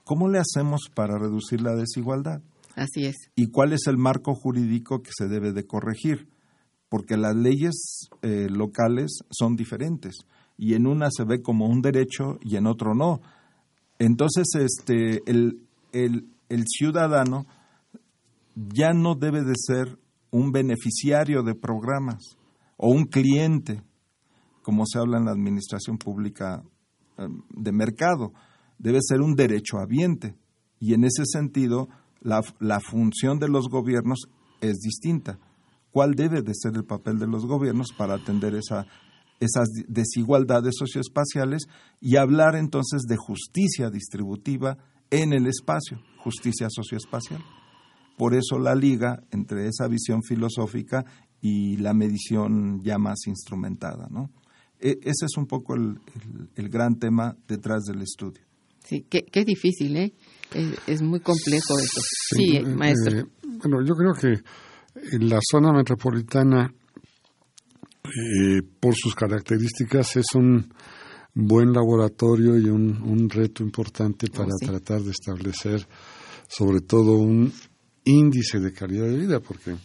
[0.06, 2.42] ¿cómo le hacemos para reducir la desigualdad?
[2.78, 3.16] Así es.
[3.36, 6.30] ¿Y cuál es el marco jurídico que se debe de corregir?
[6.90, 10.16] Porque las leyes eh, locales son diferentes
[10.58, 13.20] y en una se ve como un derecho y en otro no.
[13.98, 17.48] Entonces, este, el, el, ciudadano
[18.56, 19.98] ya no debe de ser
[20.30, 22.38] un beneficiario de programas
[22.78, 23.82] o un cliente,
[24.62, 26.64] como se habla en la administración pública
[27.18, 28.34] eh, de mercado,
[28.78, 30.36] debe ser un derecho habiente.
[30.80, 31.90] Y en ese sentido,
[32.28, 34.28] la, función de los gobiernos
[34.60, 35.40] es distinta.
[35.92, 38.86] ¿Cuál debe de ser el papel de los gobiernos para atender esa,
[39.40, 41.68] esas desigualdades socioespaciales
[42.02, 44.78] y hablar entonces de justicia distributiva
[45.10, 47.42] en el espacio, justicia socioespacial?
[48.18, 51.06] Por eso la liga entre esa visión filosófica
[51.40, 54.32] y la medición ya más instrumentada, ¿no?
[54.80, 56.00] E- ese es un poco el,
[56.56, 58.42] gran tema detrás del estudio.
[58.84, 60.14] Sí, qué difícil, ¿eh?
[60.54, 62.02] Es, es muy complejo eso.
[62.36, 63.20] Sí, eh, maestro.
[63.20, 64.42] eh, bueno, yo creo que
[65.16, 66.74] en la zona metropolitana,
[68.06, 70.74] eh, por sus características, es un
[71.34, 74.66] buen laboratorio y un, un reto importante para sí.
[74.66, 75.88] tratar de establecer,
[76.48, 77.52] sobre todo, un
[78.06, 79.76] índice de calidad de vida, porque,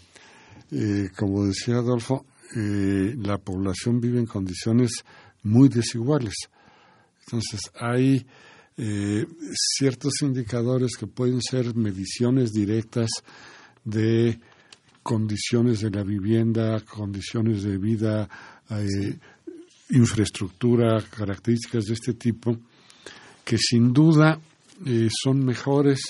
[0.71, 2.25] eh, como decía Adolfo,
[2.57, 4.91] eh, la población vive en condiciones
[5.43, 6.35] muy desiguales.
[7.27, 8.25] Entonces, hay
[8.77, 13.11] eh, ciertos indicadores que pueden ser mediciones directas
[13.85, 14.39] de
[15.03, 18.29] condiciones de la vivienda, condiciones de vida,
[18.71, 19.19] eh,
[19.91, 22.57] infraestructura, características de este tipo,
[23.45, 24.41] que sin duda
[24.87, 26.01] eh, son mejores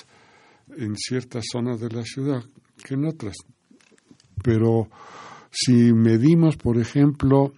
[0.76, 2.44] en ciertas zonas de la ciudad
[2.82, 3.34] que en otras.
[4.42, 4.88] Pero
[5.50, 7.52] si medimos, por ejemplo,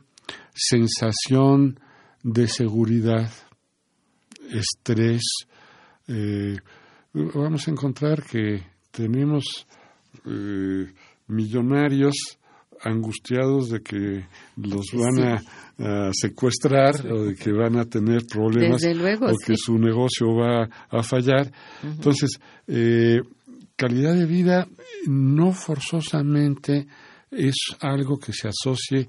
[0.55, 1.79] sensación
[2.23, 3.31] de seguridad,
[4.51, 5.23] estrés,
[6.09, 6.57] eh,
[7.13, 9.67] vamos a encontrar que tenemos
[10.27, 10.93] eh,
[11.29, 12.15] millonarios
[12.83, 14.27] angustiados de que
[14.57, 19.57] los van a, a secuestrar o de que van a tener problemas luego, o que
[19.57, 19.63] sí.
[19.65, 21.51] su negocio va a fallar.
[21.83, 23.21] Entonces, eh,
[23.77, 24.69] calidad de vida
[25.07, 26.87] no forzosamente
[27.31, 29.09] es algo que se asocie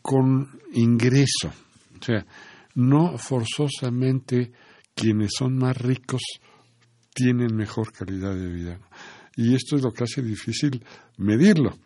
[0.00, 1.48] con ingreso.
[2.00, 2.24] O sea,
[2.74, 4.52] no forzosamente
[4.94, 6.22] quienes son más ricos
[7.14, 8.78] tienen mejor calidad de vida.
[9.36, 10.84] Y esto es lo que hace difícil
[11.18, 11.78] medirlo,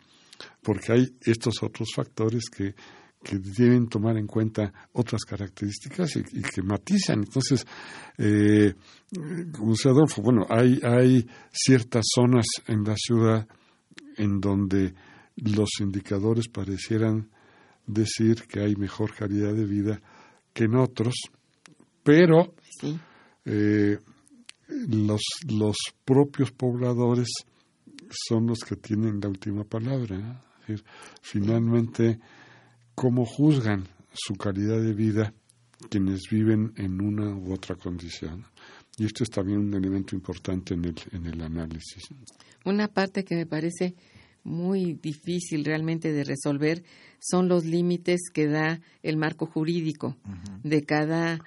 [0.61, 2.75] porque hay estos otros factores que,
[3.23, 7.19] que deben tomar en cuenta otras características y, que matizan.
[7.19, 7.65] Entonces,
[8.17, 8.73] eh,
[9.51, 13.47] como decía Adolfo, bueno, hay, hay ciertas zonas en la ciudad
[14.17, 14.93] en donde
[15.35, 17.29] los indicadores parecieran
[17.85, 20.01] decir que hay mejor calidad de vida
[20.55, 21.13] que en otros,
[22.03, 22.97] pero Sí.
[23.45, 23.99] eh,
[24.67, 27.27] los, los propios pobladores
[28.09, 30.17] son los que tienen la última palabra.
[30.17, 30.39] ¿no?
[30.61, 30.85] Es decir,
[31.21, 32.19] finalmente,
[32.95, 35.33] ¿cómo juzgan su calidad de vida
[35.89, 38.45] quienes viven en una u otra condición?
[38.97, 42.03] Y esto es también un elemento importante en el, en el análisis.
[42.63, 43.93] Una parte que me parece
[44.45, 46.83] muy difícil realmente de resolver
[47.19, 50.15] son los límites que da el marco jurídico
[50.63, 51.43] de cada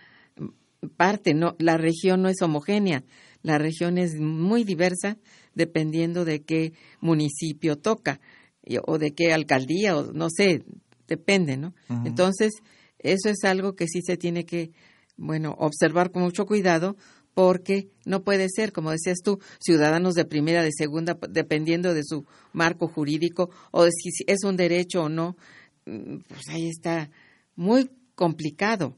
[0.97, 1.33] parte.
[1.33, 3.05] No, la región no es homogénea,
[3.43, 5.17] la región es muy diversa
[5.55, 8.21] dependiendo de qué municipio toca
[8.87, 10.65] o de qué alcaldía o no sé,
[11.07, 11.75] depende, ¿no?
[12.05, 12.53] Entonces
[12.99, 14.73] eso es algo que sí se tiene que
[15.17, 16.97] bueno observar con mucho cuidado
[17.39, 22.27] porque no puede ser, como decías tú, ciudadanos de primera, de segunda, dependiendo de su
[22.53, 25.37] marco jurídico o de si es un derecho o no,
[25.87, 27.13] mm, pues ahí está
[27.55, 28.97] muy complicado.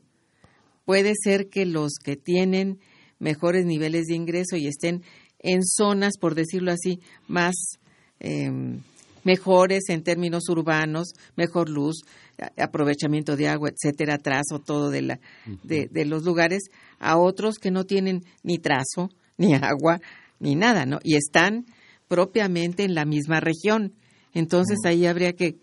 [0.86, 2.80] Puede ser que los que tienen
[3.18, 5.02] mejores niveles de ingreso y estén
[5.40, 7.54] en zonas, por decirlo así, más
[8.20, 8.80] em,
[9.22, 12.04] mejores en términos urbanos, mejor luz,
[12.56, 15.20] aprovechamiento de agua, etcétera, trazo todo de, la,
[15.62, 16.64] de, de los lugares,
[16.98, 20.00] a otros que no tienen ni trazo, ni agua,
[20.38, 20.98] ni nada, ¿no?
[21.02, 21.66] Y están
[22.08, 23.92] propiamente en la misma región.
[24.34, 25.56] Entonces ahí habría que,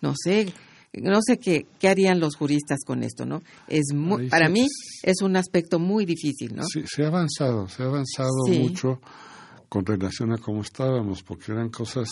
[0.00, 0.52] no sé,
[0.94, 3.42] no sé qué, qué harían los juristas con esto, ¿no?
[3.68, 6.62] Es muy, para mí pues, es un aspecto muy difícil, ¿no?
[6.64, 8.58] Sí, se ha avanzado, se ha avanzado Sí.
[8.58, 9.00] mucho
[9.68, 12.10] con relación a cómo estábamos, porque eran cosas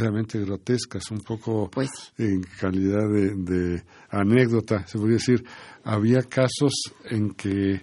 [0.00, 5.44] realmente grotescas, un poco Pues en calidad de, de anécdota, se podría decir.
[5.84, 6.72] Había casos
[7.10, 7.80] en que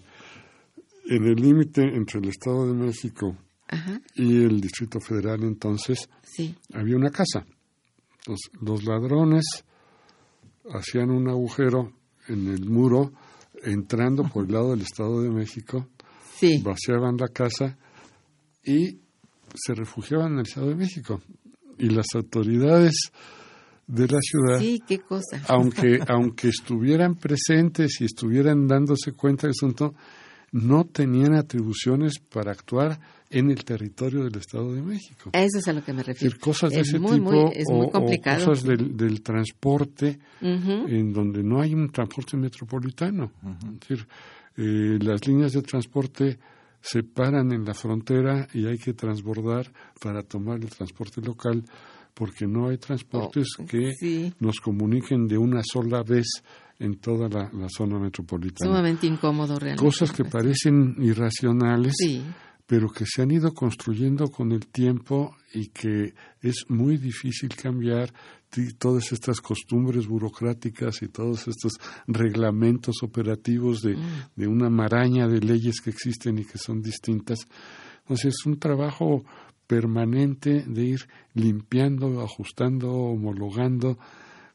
[1.06, 3.38] en el límite entre el Estado de México
[3.68, 7.46] Ajá, y el Distrito Federal entonces sí, había una casa.
[8.62, 9.44] Los ladrones
[10.74, 11.92] hacían un agujero
[12.28, 13.12] en el muro
[13.64, 15.88] entrando por el lado del Estado de México,
[16.36, 17.78] sí, vaciaban la casa
[18.64, 19.00] y
[19.56, 21.22] se refugiaban en el Estado de México.
[21.78, 22.96] Y las autoridades
[23.88, 25.42] de la ciudad, sí, qué cosa.
[25.48, 29.94] aunque, aunque estuvieran presentes y estuvieran dándose cuenta del asunto,
[30.52, 33.00] no tenían atribuciones para actuar
[33.32, 35.32] en el territorio del Estado de México.
[35.34, 36.38] A Eso es a lo que me refiero.
[36.40, 38.46] cosas de Es ese muy, tipo muy- es muy o- o, complicado.
[38.46, 43.32] cosas del, del transporte en donde no hay un transporte metropolitano.
[43.74, 44.08] Es decir,
[44.58, 46.38] eh, las líneas de transporte
[46.86, 49.72] se paran en la frontera y hay que transbordar
[50.02, 51.64] para tomar el transporte local
[52.14, 54.34] porque no hay transportes Oh, que sí.
[54.40, 56.28] nos comuniquen de una sola vez
[56.80, 58.70] en toda la, la zona metropolitana.
[58.70, 59.82] Sumamente incómodo realmente.
[59.84, 62.22] Cosas que parecen irracionales, Sí,
[62.66, 68.14] pero que se han ido construyendo con el tiempo y que es muy difícil cambiar
[68.78, 71.74] todas estas costumbres burocráticas y todos estos
[72.08, 73.98] reglamentos operativos de,
[74.36, 77.48] de una maraña de leyes que existen y que son distintas.
[78.02, 79.24] Entonces es un trabajo
[79.68, 83.98] permanente de ir limpiando, ajustando, homologando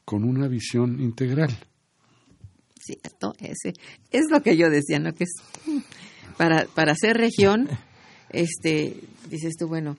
[0.05, 1.51] con una visión integral.
[2.79, 3.33] cierto.
[3.39, 3.73] Ese,
[4.11, 5.13] es lo que yo decía, ¿no?
[5.13, 5.33] Que es
[6.37, 7.67] para, para ser región,
[8.31, 8.95] este,
[9.29, 9.97] dices tú, bueno,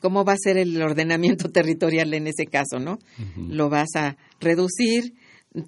[0.00, 2.98] ¿cómo va a ser el ordenamiento territorial en ese caso, no?
[3.36, 5.14] Lo vas a reducir,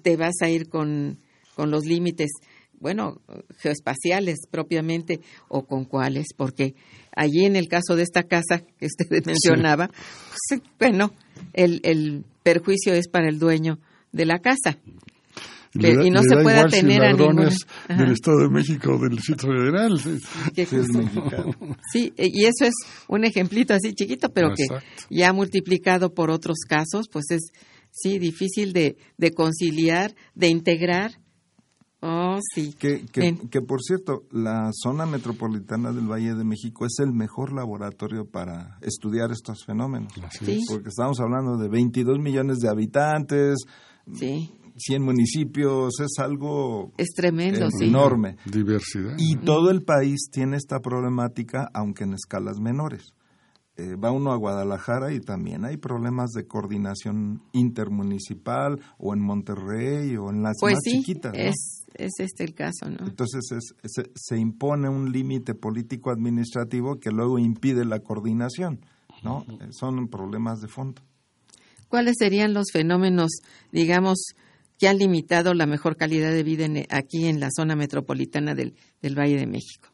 [0.01, 1.19] te vas a ir con,
[1.55, 2.31] con los límites,
[2.79, 3.21] bueno,
[3.59, 6.75] geoespaciales propiamente, o con cuáles, porque
[7.15, 11.13] allí en el caso de esta casa que usted mencionaba, pues, bueno,
[11.53, 13.79] el, el perjuicio es para el dueño
[14.11, 14.77] de la casa.
[15.75, 18.13] Le y no le se da pueda igual si tener a ladrones ninguna- del.
[18.13, 19.99] Estado de México o del Distrito Federal.
[19.99, 20.17] sí.
[20.55, 21.55] Es mexicano.
[21.95, 22.73] E- y eso es
[23.07, 24.65] un ejemplito así chiquito, pero que
[25.09, 27.51] ya multiplicado por otros casos, pues es
[27.91, 31.11] sí difícil de, de conciliar, de integrar.
[32.05, 32.73] Oh, sí.
[32.77, 37.53] Que, que, que, por cierto, la zona metropolitana del Valle de México es el mejor
[37.53, 40.11] laboratorio para estudiar estos fenómenos.
[40.21, 40.51] Así Sí.
[40.59, 40.65] es.
[40.67, 43.55] Porque estamos hablando de 22 millones de habitantes,
[44.13, 47.85] Sí, 100 municipios, es algo es tremendo, sí.
[47.85, 48.37] enorme.
[48.45, 49.15] Diversidad.
[49.17, 53.13] Y todo el país tiene esta problemática, aunque en escalas menores.
[53.75, 60.15] Eh, va uno a Guadalajara y también hay problemas de coordinación intermunicipal o en Monterrey
[60.17, 61.33] o en las Pues más sí, chiquitas.
[61.33, 61.39] ¿no?
[61.39, 63.05] es, es este el caso, ¿no?
[63.07, 68.79] Entonces es- se, se impone un límite político-administrativo que luego impide la coordinación.
[69.23, 69.43] ¿no?
[69.49, 71.01] Eh, Son problemas de fondo.
[71.87, 73.29] ¿Cuáles serían los fenómenos,
[73.71, 74.33] digamos,
[74.83, 78.75] que han limitado la mejor calidad de vida en- aquí en la zona metropolitana del,
[79.01, 79.87] del Valle de México?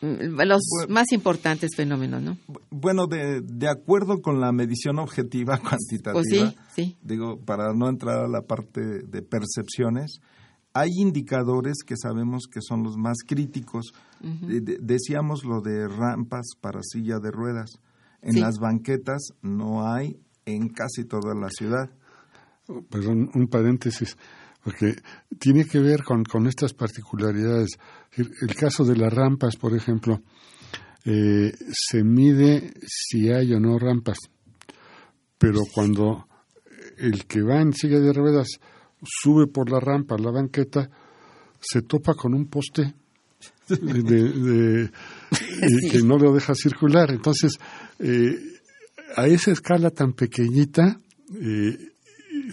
[0.00, 0.94] Mm, Los Bueno.
[0.94, 2.38] más importantes fenómenos, ¿no?
[2.70, 6.96] Bueno, de, de acuerdo con la medición objetiva cuantitativa, Pues sí, sí.
[7.02, 10.20] digo, para no entrar a la parte de percepciones,
[10.72, 13.92] hay indicadores que sabemos que son los más críticos.
[14.22, 17.70] De- de- decíamos lo de rampas para silla de ruedas.
[18.22, 18.40] En Sí.
[18.40, 20.16] las banquetas no hay
[20.46, 21.90] en casi toda la ciudad.
[22.88, 24.16] Perdón, un paréntesis,
[24.62, 24.94] porque
[25.38, 27.70] tiene que ver con, con estas particularidades.
[28.16, 30.22] El, caso de las rampas, por ejemplo,
[31.04, 34.18] eh, se mide si hay o no rampas,
[35.38, 36.26] pero cuando
[36.98, 38.48] el que va en silla de ruedas
[39.02, 40.90] sube por la rampa a la banqueta,
[41.58, 42.94] se topa con un poste
[43.68, 44.90] de, de-
[45.84, 47.10] y que no lo deja circular.
[47.10, 47.52] Entonces,
[47.98, 48.36] eh,
[49.16, 51.00] a esa escala tan pequeñita,
[51.40, 51.89] eh,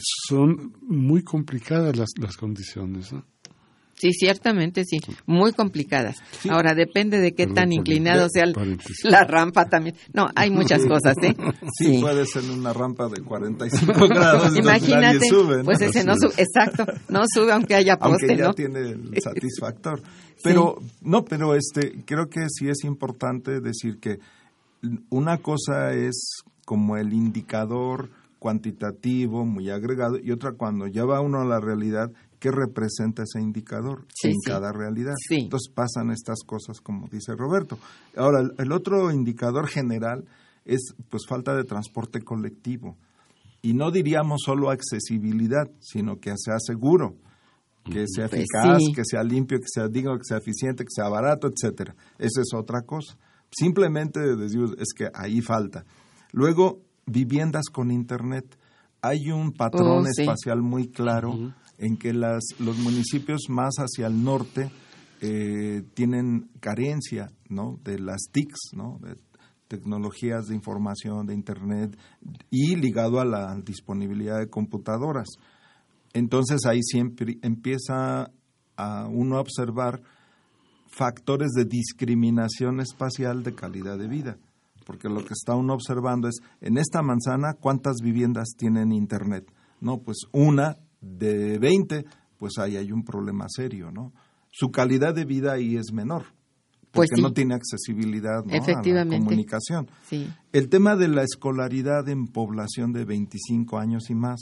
[0.01, 3.11] son muy complicadas las, las condiciones.
[3.13, 3.23] ¿no?
[3.99, 6.17] Sí, ciertamente sí, muy complicadas.
[6.49, 9.03] Ahora depende de qué Perdón tan inclinado sea paréntesis.
[9.03, 9.95] la rampa también.
[10.13, 11.35] No, hay muchas cosas, ¿eh?
[11.79, 14.55] Sí, puede ser una rampa de 45 grados.
[14.55, 15.63] Imagínate, nadie sube, ¿no?
[15.63, 18.53] pues ese no sube, exacto, no sube aunque haya poste, aunque ya ¿no?
[18.53, 20.03] tiene el satisfactor.
[20.43, 24.19] Pero no, pero este creo que sí es importante decir que
[25.09, 31.41] una cosa es como el indicador cuantitativo muy agregado y otra cuando ya va uno
[31.41, 35.13] a la realidad qué representa ese indicador en cada realidad.
[35.29, 37.77] Entonces pasan estas cosas como dice Roberto.
[38.15, 40.25] Ahora, el, otro indicador general
[40.65, 42.95] es pues falta de transporte colectivo.
[43.61, 47.15] Y no diríamos solo accesibilidad, sino que sea seguro,
[47.83, 51.09] que sea pues eficaz, que sea limpio, que sea digno, que sea eficiente, que sea
[51.09, 51.95] barato, etcétera.
[52.19, 53.17] Esa es otra cosa.
[53.49, 54.19] Simplemente
[54.77, 55.85] es que ahí falta.
[56.33, 58.45] Luego, viviendas con internet.
[59.01, 64.23] Hay un patrón oh, espacial muy claro en que las, los municipios más hacia el
[64.23, 64.69] norte
[65.21, 67.79] eh, tienen carencia ¿no?
[67.83, 68.99] de las TICs, ¿no?
[69.01, 69.15] de
[69.67, 71.97] tecnologías de información, de Internet,
[72.49, 75.27] y ligado a la disponibilidad de computadoras.
[76.13, 78.31] Entonces ahí siempre empieza
[78.77, 80.01] a uno a observar
[80.87, 84.37] factores de discriminación espacial de calidad de vida,
[84.87, 89.51] porque lo que está uno observando es, en esta manzana, ¿cuántas viviendas tienen Internet?
[89.81, 92.05] No, pues una de 20,
[92.37, 94.13] pues ahí hay un problema serio, ¿no?
[94.49, 96.23] Su calidad de vida ahí es menor,
[96.91, 98.53] porque pues no tiene accesibilidad ¿no?
[98.53, 99.89] a la comunicación.
[100.53, 104.39] El tema de la escolaridad en población de 25 años y más,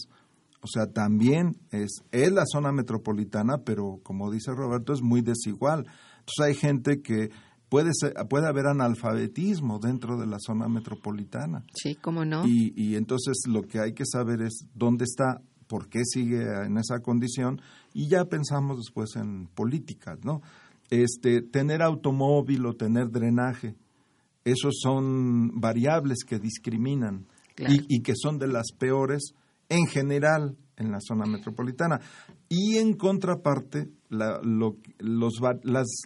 [0.61, 5.87] o sea, también es, es la zona metropolitana, pero como dice Roberto, es muy desigual.
[6.19, 7.31] Entonces hay gente que
[7.75, 7.91] puede,
[8.29, 11.65] puede haber analfabetismo dentro de la zona metropolitana.
[11.73, 12.47] Sí, cómo no.
[12.47, 16.77] Y, y entonces lo que hay que saber es dónde está por qué sigue en
[16.77, 17.59] esa condición
[17.93, 20.41] y ya pensamos después en políticas, ¿no?
[20.89, 23.75] Este, tener automóvil o tener drenaje,
[24.45, 27.25] esos son variables que discriminan
[27.57, 29.33] y, que son de las peores
[29.67, 31.99] en general en la zona metropolitana.
[32.47, 35.39] Y en contraparte, los,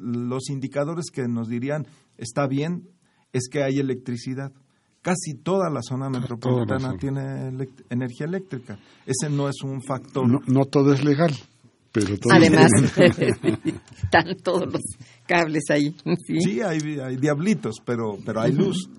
[0.02, 1.86] los indicadores que nos dirían
[2.18, 2.90] está bien
[3.34, 4.52] es que hay electricidad
[5.02, 7.50] casi toda la zona metropolitana tiene
[7.90, 8.78] energía eléctrica.
[9.06, 10.28] Ese no es un factor.
[10.28, 11.34] No, todo es legal,
[11.92, 12.70] pero todo Además,
[14.04, 14.82] están todos los
[15.26, 15.96] cables ahí.
[16.40, 16.80] Sí, hay,
[17.18, 18.90] diablitos, pero, pero hay luz.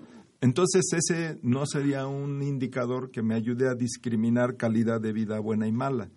[0.41, 5.67] Entonces ese no sería un indicador que me ayude a discriminar calidad de vida buena
[5.67, 6.09] y mala.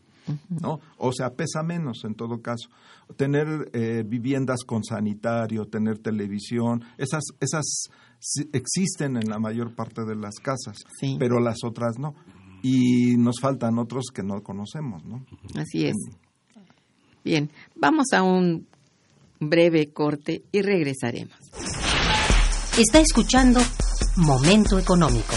[0.49, 0.81] ¿No?
[0.99, 2.69] O sea, pesa menos en todo caso.
[3.17, 7.91] Tener eh, viviendas con sanitario, tener televisión, esas, esas
[8.53, 10.79] existen en la mayor parte de las casas,
[11.19, 12.15] pero las otras no.
[12.63, 15.25] Y nos faltan otros que no conocemos, ¿no?
[15.55, 15.97] Así es.
[17.23, 18.67] Bien, vamos a un
[19.39, 21.37] breve corte y regresaremos.
[22.79, 23.61] Está escuchando
[24.17, 25.35] Momento Económico.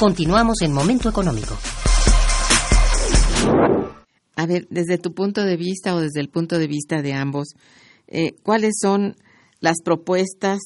[0.00, 1.58] Continuamos en Momento Económico.
[4.34, 7.48] A ver, desde tu punto de vista o desde el punto de vista de ambos,
[8.06, 9.14] eh, ¿cuáles son
[9.60, 10.58] las propuestas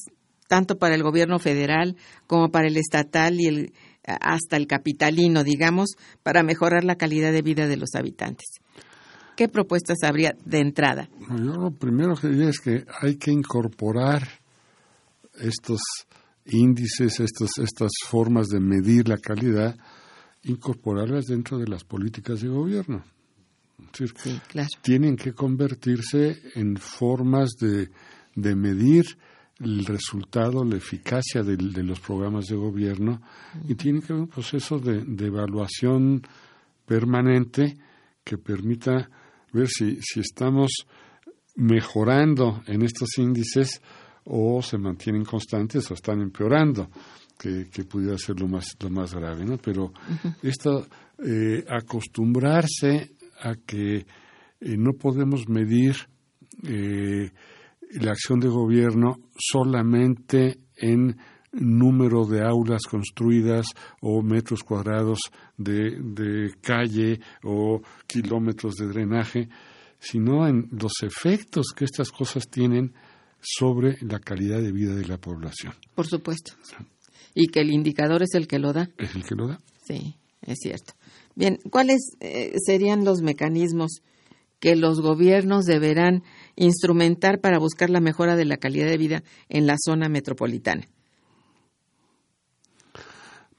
[0.46, 1.96] tanto para el gobierno federal
[2.28, 3.72] como para el estatal y el,
[4.04, 8.46] hasta el capitalino, digamos, para mejorar la calidad de vida de los habitantes?
[9.36, 11.08] ¿Qué propuestas habría de entrada?
[11.28, 14.28] Yo lo primero que diría es que hay que incorporar
[15.40, 15.80] estos
[16.46, 19.76] índices, estos, estas formas de medir la calidad,
[20.42, 23.04] incorporarlas dentro de las políticas de gobierno.
[24.82, 27.90] Tienen que convertirse en formas de,
[28.34, 29.04] de medir
[29.60, 33.22] el resultado, la eficacia de, los programas de gobierno
[33.68, 36.22] y tiene que haber un proceso de, de, evaluación
[36.84, 37.76] permanente
[38.24, 39.08] que permita
[39.52, 40.86] ver si, si estamos
[41.54, 43.80] mejorando en estos índices
[44.24, 46.88] o se mantienen constantes o están empeorando,
[47.38, 49.58] que, pudiera ser lo más, lo más grave, ¿no?
[49.58, 49.92] Pero
[50.42, 50.86] esto,
[51.18, 53.10] eh, acostumbrarse
[53.42, 54.06] a que eh,
[54.60, 55.96] no podemos medir
[56.62, 57.30] eh,
[58.00, 61.16] la acción de gobierno solamente en
[61.52, 63.66] número de aulas construidas
[64.00, 65.20] o metros cuadrados
[65.56, 69.48] de, de, calle o kilómetros de drenaje,
[69.98, 72.92] sino en los efectos que estas cosas tienen
[73.44, 75.74] sobre la calidad de vida de la población.
[75.94, 76.52] Por supuesto.
[77.34, 78.90] Y que el indicador es el que lo da.
[78.98, 79.60] Es el que lo da.
[79.86, 80.94] Sí, es cierto.
[81.34, 84.02] Bien, ¿cuáles eh, serían los mecanismos
[84.60, 86.22] que los gobiernos deberán
[86.56, 90.86] instrumentar para buscar la mejora de la calidad de vida en la zona metropolitana?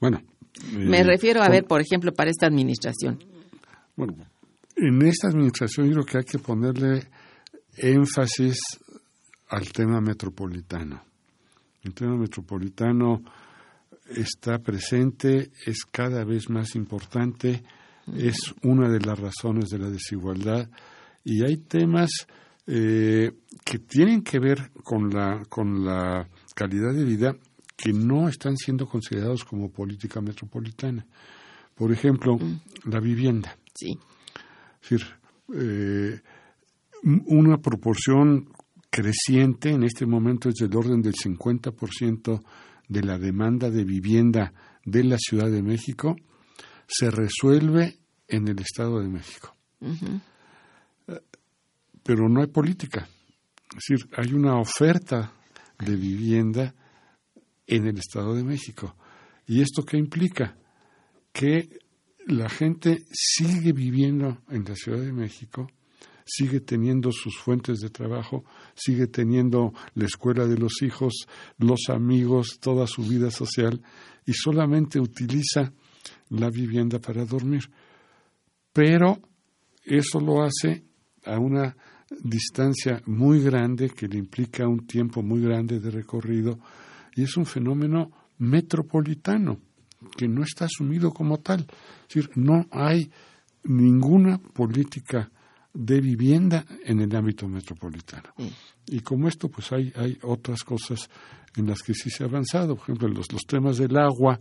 [0.00, 0.22] Bueno.
[0.72, 3.22] Me eh, refiero a ver, por ejemplo, para esta administración.
[3.94, 4.26] Bueno,
[4.74, 7.02] en esta administración yo creo que hay que ponerle
[7.76, 8.58] énfasis
[9.48, 11.02] al tema metropolitano.
[11.82, 13.22] El tema metropolitano
[14.08, 17.62] está presente, es cada vez más importante,
[18.16, 20.68] es una de las razones de la desigualdad
[21.24, 22.10] y hay temas
[22.66, 23.32] eh,
[23.64, 27.36] que tienen que ver con la, con la calidad de vida
[27.76, 31.04] que no están siendo considerados como política metropolitana.
[31.74, 32.38] Por ejemplo,
[32.84, 33.56] la vivienda.
[33.74, 33.98] Sí.
[34.82, 35.06] Es decir,
[35.54, 36.20] eh,
[37.02, 38.48] un- una proporción
[38.90, 42.42] creciente en este momento es del orden del 50%
[42.88, 44.52] de la demanda de vivienda
[44.84, 46.16] de la Ciudad de México
[46.86, 49.56] se resuelve en el Estado de México.
[52.02, 53.08] Pero no hay política.
[53.70, 55.32] Es decir, hay una oferta
[55.78, 56.74] de vivienda
[57.66, 58.96] en el Estado de México.
[59.46, 60.56] ¿Y esto qué implica?
[61.32, 61.68] Que
[62.26, 65.68] la gente sigue viviendo en la Ciudad de México,
[66.26, 71.26] sigue teniendo sus fuentes de trabajo, sigue teniendo la escuela de los hijos,
[71.58, 73.80] los amigos, toda su vida social
[74.26, 75.72] y solamente utiliza
[76.30, 77.70] la vivienda para dormir.
[78.72, 79.20] Pero
[79.84, 80.82] eso lo hace
[81.24, 81.76] a una
[82.22, 86.58] distancia muy grande que le implica un tiempo muy grande de recorrido
[87.14, 89.60] y es un fenómeno metropolitano
[90.16, 91.66] que no está asumido como tal.
[92.08, 93.10] Es decir, no hay
[93.64, 95.30] ninguna política
[95.76, 98.30] de vivienda en el ámbito metropolitano.
[98.86, 101.08] Y como esto, pues hay, hay otras cosas
[101.54, 102.76] en las que sí se ha avanzado.
[102.76, 104.40] Por ejemplo, los, los temas del agua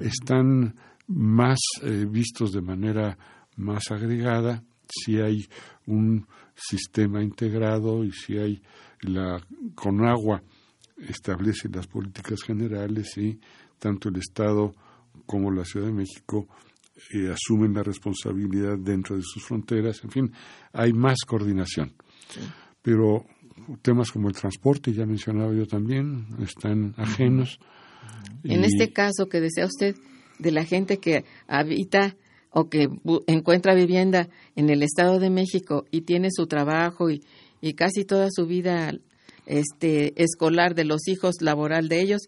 [0.00, 0.74] están
[1.06, 3.18] más eh, vistos de manera
[3.56, 5.46] más agregada, si hay
[5.86, 8.62] un sistema integrado y si hay
[9.02, 9.40] la
[9.74, 10.42] con agua
[10.98, 13.38] establece las políticas generales y
[13.78, 14.74] tanto el Estado
[15.26, 16.48] como la Ciudad de México
[17.14, 20.32] eh, asumen la responsabilidad dentro de sus fronteras, en fin,
[20.72, 21.92] hay más coordinación.
[22.82, 23.24] Pero
[23.82, 27.58] temas como el transporte, ya mencionaba yo también, están ajenos.
[28.44, 29.94] En y- este caso que desea usted
[30.38, 32.16] de la gente que habita
[32.50, 32.88] o que
[33.26, 37.22] encuentra vivienda en el Estado de México y tiene su trabajo y,
[37.60, 38.92] y casi toda su vida
[39.46, 42.22] este, escolar de los hijos laboral de ellos,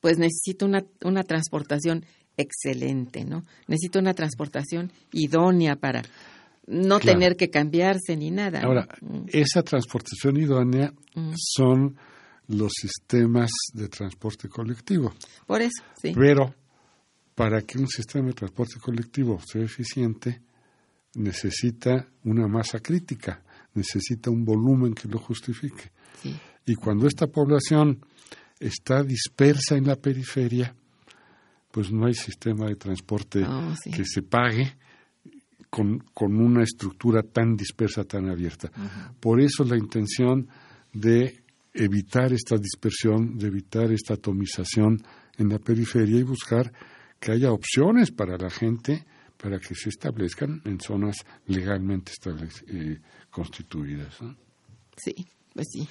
[0.00, 2.04] pues necesita una, una transportación
[2.38, 3.44] excelente, ¿no?
[3.66, 6.02] Necesita una transportación idónea para
[6.66, 7.18] no Claro.
[7.18, 8.60] tener que cambiarse ni nada.
[8.62, 11.32] Ahora, Mm, esa transportación idónea Mm.
[11.36, 11.96] son
[12.48, 15.12] los sistemas de transporte colectivo.
[15.46, 16.12] Por eso, sí.
[16.14, 16.54] Pero
[17.34, 20.40] para que un sistema de transporte colectivo sea eficiente,
[21.14, 23.42] necesita una masa crítica,
[23.74, 25.90] necesita un volumen que lo justifique.
[26.22, 26.34] sí.
[26.66, 27.98] Y cuando esta población
[28.60, 30.74] está dispersa en la periferia,
[31.78, 33.92] pues no hay sistema de transporte Oh, sí.
[33.92, 34.74] que se pague
[35.70, 38.68] con, con una estructura tan dispersa, tan abierta.
[39.20, 40.48] Por eso la intención
[40.92, 41.40] de
[41.72, 45.00] evitar esta dispersión, de evitar esta atomización
[45.36, 46.72] en la periferia y buscar
[47.20, 49.04] que haya opciones para la gente
[49.36, 52.10] para que se establezcan en zonas legalmente
[52.66, 52.98] eh,
[53.30, 54.20] constituidas.
[54.20, 54.34] ¿no?
[54.96, 55.14] Sí,
[55.58, 55.88] pues sí.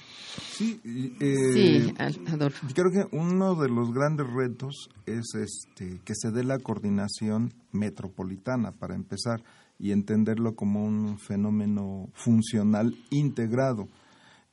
[0.50, 0.80] Sí,
[1.20, 1.94] eh, Sí,
[2.28, 2.68] Adolfo.
[2.74, 8.72] Creo que uno de los grandes retos es este que se dé la coordinación metropolitana
[8.72, 9.42] para empezar
[9.78, 13.88] y entenderlo como un fenómeno funcional integrado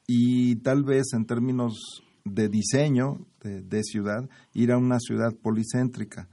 [0.06, 6.28] y tal vez en términos de diseño de, de ciudad ir a una ciudad policéntrica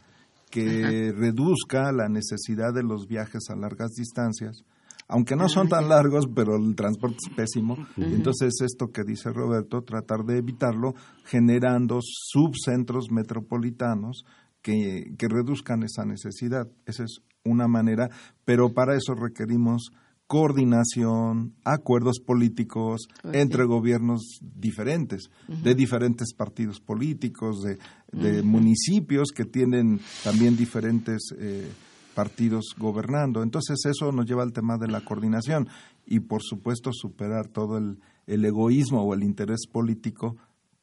[0.50, 4.64] que reduzca la necesidad de los viajes a largas distancias
[5.12, 7.76] aunque no son tan largos, pero el transporte es pésimo.
[7.98, 10.94] Entonces, esto que dice Roberto, tratar de evitarlo
[11.26, 14.24] generando subcentros metropolitanos
[14.62, 16.66] que, que reduzcan esa necesidad.
[16.86, 18.08] Esa es una manera,
[18.46, 19.90] pero para eso requerimos
[20.26, 27.76] coordinación, acuerdos políticos entre gobiernos diferentes, de diferentes partidos políticos, de,
[28.12, 31.70] de municipios que tienen también diferentes eh,
[32.14, 33.42] partidos gobernando.
[33.42, 35.68] Entonces eso nos lleva al tema de la coordinación
[36.06, 40.36] y por supuesto superar todo el, el egoísmo o el interés político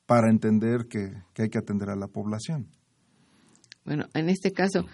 [0.06, 2.68] para entender que, que hay que atender a la población.
[3.86, 4.86] Bueno, en este caso,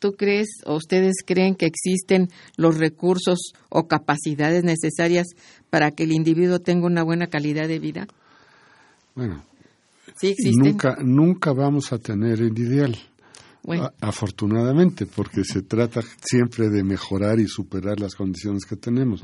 [0.00, 5.26] ¿tú crees o ustedes creen que existen los recursos o capacidades necesarias
[5.70, 8.06] para que el individuo tenga una buena calidad de vida?
[9.14, 9.42] Bueno,
[10.16, 10.72] Sí existen.
[10.72, 12.96] nunca, nunca vamos a tener el ideal.
[14.00, 19.22] Afortunadamente, porque se trata siempre de mejorar y superar las condiciones que tenemos.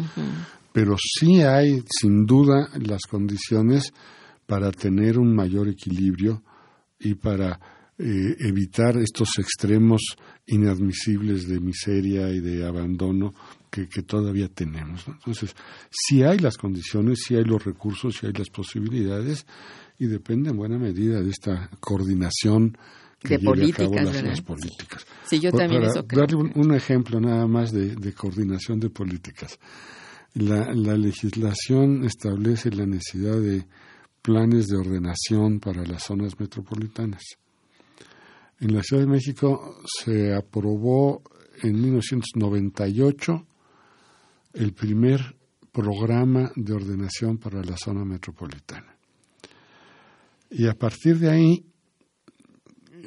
[0.73, 3.93] Pero sí hay, sin duda, las condiciones
[4.47, 6.43] para tener un mayor equilibrio
[6.99, 7.61] y para
[7.99, 10.01] eh, evitar estos extremos
[10.47, 13.35] inadmisibles de miseria y de abandono
[13.71, 15.07] que, todavía tenemos.
[15.07, 15.55] Entonces,
[15.91, 19.47] sí hay las condiciones, sí hay los recursos, sí hay las posibilidades
[19.99, 22.77] y depende en buena medida de esta coordinación
[23.21, 25.07] que de políticas, a cabo las, políticas.
[25.27, 29.59] Sí, yo también Para darle un, ejemplo nada más de, coordinación de políticas.
[30.35, 33.67] La, la legislación establece la necesidad de
[34.23, 37.23] planes de ordenación para las zonas metropolitanas.
[38.61, 41.23] En la Ciudad de México se aprobó
[41.63, 43.47] en 1998
[44.55, 45.37] el primer
[45.73, 48.97] programa de ordenación para la zona metropolitana.
[50.51, 51.65] Y a partir de ahí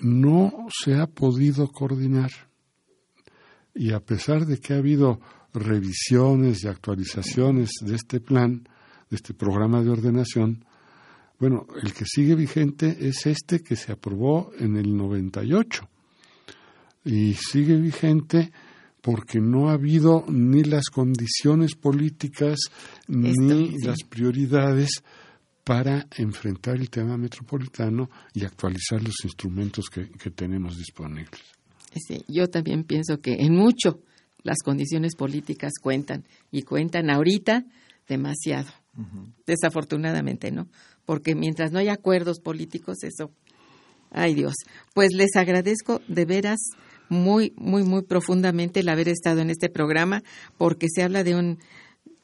[0.04, 2.32] no se ha podido coordinar.
[3.74, 5.20] Y a pesar de que ha habido
[5.54, 8.68] revisiones y actualizaciones de este plan,
[9.10, 10.66] de este programa de ordenación,
[11.40, 15.90] bueno, el que sigue vigente es este que se aprobó en el 98.
[17.06, 18.52] Y sigue vigente
[19.02, 22.60] porque no ha habido ni las condiciones políticas
[23.08, 25.04] ni las prioridades
[25.64, 31.42] para enfrentar el tema metropolitano y actualizar los instrumentos que, tenemos disponibles.
[32.08, 34.02] Sí, yo también pienso que en mucho
[34.42, 37.66] las condiciones políticas cuentan y cuentan ahorita
[38.08, 38.70] demasiado.
[39.48, 40.68] Desafortunadamente, ¿no?
[41.06, 43.32] Porque mientras no haya acuerdos políticos, eso.
[44.12, 44.54] Ay Dios.
[44.94, 46.60] Pues les agradezco de veras
[47.10, 50.24] muy, muy, muy profundamente el haber estado en este programa
[50.58, 51.58] porque se habla de un,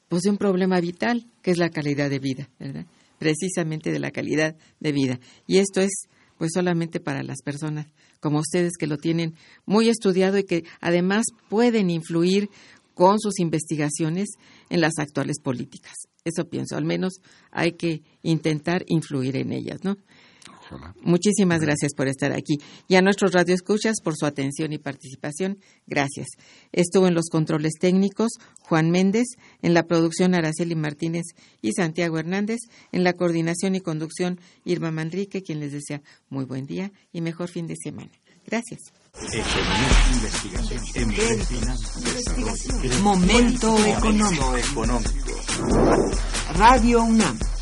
[0.09, 2.85] pues de un problema vital que es la calidad de vida, ¿verdad?
[3.19, 5.19] Precisamente de la calidad de vida.
[5.45, 6.07] Y esto es
[6.37, 7.87] pues solamente para las personas
[8.21, 12.49] como ustedes que lo tienen muy estudiado y que además pueden influir
[12.93, 14.29] con sus investigaciones
[14.69, 15.93] en las actuales políticas.
[16.25, 17.13] Eso pienso, al menos
[17.51, 19.97] hay que intentar influir en ellas, ¿no?
[21.01, 22.57] Muchísimas gracias por estar aquí.
[22.87, 25.59] Y a nuestros radioescuchas por su atención y participación.
[25.87, 26.27] Gracias.
[26.71, 29.27] Estuvo en los controles técnicos Juan Méndez,
[29.61, 31.25] en la producción Araceli Martínez
[31.61, 32.59] y Santiago Hernández,
[32.91, 37.49] en la coordinación y conducción Irma Manrique, quien les desea muy buen día y mejor
[37.49, 38.11] fin de semana.
[38.45, 38.79] Gracias.
[43.01, 44.55] Momento económico.
[46.55, 47.37] Radio UNAM